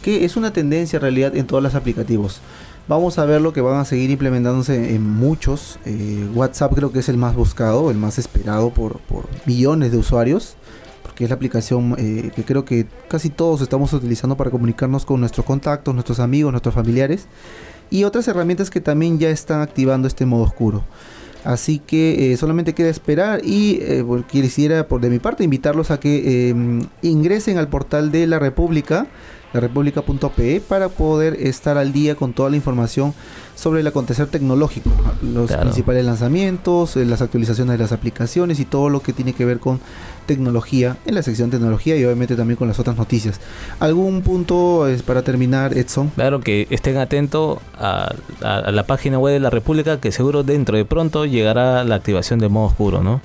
que 0.01 0.25
es 0.25 0.37
una 0.37 0.53
tendencia 0.53 0.97
en 0.97 1.01
realidad 1.01 1.35
en 1.35 1.47
todos 1.47 1.61
los 1.61 1.75
aplicativos. 1.75 2.41
Vamos 2.89 3.19
a 3.19 3.25
ver 3.25 3.39
lo 3.39 3.53
que 3.53 3.61
van 3.61 3.79
a 3.79 3.85
seguir 3.85 4.09
implementándose 4.09 4.95
en 4.95 5.07
muchos. 5.07 5.77
Eh, 5.85 6.27
WhatsApp 6.33 6.73
creo 6.73 6.91
que 6.91 6.97
es 6.97 7.09
el 7.09 7.17
más 7.17 7.35
buscado, 7.35 7.91
el 7.91 7.97
más 7.97 8.17
esperado 8.17 8.71
por, 8.71 8.99
millones 9.45 9.91
de 9.91 9.99
usuarios, 9.99 10.55
porque 11.03 11.23
es 11.23 11.29
la 11.29 11.35
aplicación 11.35 11.95
eh, 11.99 12.31
que 12.35 12.43
creo 12.43 12.65
que 12.65 12.87
casi 13.07 13.29
todos 13.29 13.61
estamos 13.61 13.93
utilizando 13.93 14.35
para 14.35 14.49
comunicarnos 14.49 15.05
con 15.05 15.19
nuestros 15.19 15.45
contactos, 15.45 15.93
nuestros 15.93 16.19
amigos, 16.19 16.51
nuestros 16.51 16.73
familiares, 16.73 17.27
y 17.91 18.05
otras 18.05 18.27
herramientas 18.27 18.71
que 18.71 18.81
también 18.81 19.19
ya 19.19 19.29
están 19.29 19.61
activando 19.61 20.07
este 20.07 20.25
modo 20.25 20.41
oscuro. 20.41 20.83
Así 21.43 21.77
que 21.77 22.33
eh, 22.33 22.37
solamente 22.37 22.73
queda 22.73 22.89
esperar 22.89 23.41
y 23.43 23.81
quisiera 24.31 24.87
por 24.87 24.99
de 24.99 25.11
mi 25.11 25.19
parte 25.19 25.43
invitarlos 25.43 25.91
a 25.91 25.99
que 25.99 26.53
ingresen 27.03 27.59
al 27.59 27.67
portal 27.67 28.11
de 28.11 28.25
la 28.25 28.39
República 28.39 29.05
la 29.53 29.59
república.pe 29.59 30.61
para 30.67 30.89
poder 30.89 31.35
estar 31.39 31.77
al 31.77 31.91
día 31.91 32.15
con 32.15 32.33
toda 32.33 32.49
la 32.49 32.55
información 32.55 33.13
sobre 33.55 33.81
el 33.81 33.87
acontecer 33.87 34.27
tecnológico, 34.27 34.89
los 35.21 35.51
principales 35.51 36.05
lanzamientos, 36.05 36.95
eh, 36.95 37.03
las 37.03 37.21
actualizaciones 37.21 37.73
de 37.73 37.83
las 37.83 37.91
aplicaciones 37.91 38.59
y 38.61 38.65
todo 38.65 38.89
lo 38.89 39.01
que 39.01 39.11
tiene 39.11 39.33
que 39.33 39.43
ver 39.43 39.59
con 39.59 39.81
tecnología 40.27 40.95
en 41.05 41.15
la 41.15 41.23
sección 41.23 41.49
tecnología 41.49 41.97
y 41.97 42.05
obviamente 42.05 42.37
también 42.37 42.55
con 42.55 42.69
las 42.69 42.79
otras 42.79 42.95
noticias. 42.95 43.41
¿Algún 43.81 44.21
punto 44.21 44.87
es 44.87 45.03
para 45.03 45.23
terminar, 45.23 45.77
Edson? 45.77 46.09
Claro 46.09 46.39
que 46.39 46.67
estén 46.69 46.97
atentos 46.97 47.59
a, 47.77 48.13
la 48.41 48.83
página 48.83 49.19
web 49.19 49.33
de 49.33 49.39
la 49.41 49.49
República 49.49 49.99
que 49.99 50.13
seguro 50.13 50.43
dentro 50.43 50.77
de 50.77 50.85
pronto 50.85 51.25
llegará 51.25 51.83
la 51.83 51.95
activación 51.95 52.39
de 52.39 52.47
modo 52.47 52.67
oscuro, 52.67 53.03
¿no? 53.03 53.21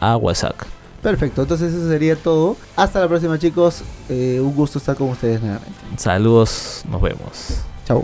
A 0.00 0.16
WhatsApp. 0.16 0.56
Perfecto, 1.02 1.42
entonces 1.42 1.72
eso 1.72 1.88
sería 1.88 2.16
todo. 2.16 2.56
Hasta 2.76 3.00
la 3.00 3.08
próxima 3.08 3.38
chicos. 3.38 3.82
Eh, 4.08 4.40
un 4.42 4.54
gusto 4.54 4.78
estar 4.78 4.96
con 4.96 5.10
ustedes 5.10 5.40
nuevamente. 5.40 5.78
Saludos, 5.96 6.82
nos 6.88 7.00
vemos. 7.00 7.60
Chao. 7.86 8.02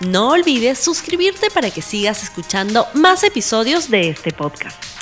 No 0.00 0.30
olvides 0.30 0.78
suscribirte 0.78 1.48
para 1.50 1.70
que 1.70 1.80
sigas 1.80 2.22
escuchando 2.22 2.86
más 2.92 3.24
episodios 3.24 3.90
de 3.90 4.10
este 4.10 4.32
podcast. 4.32 4.95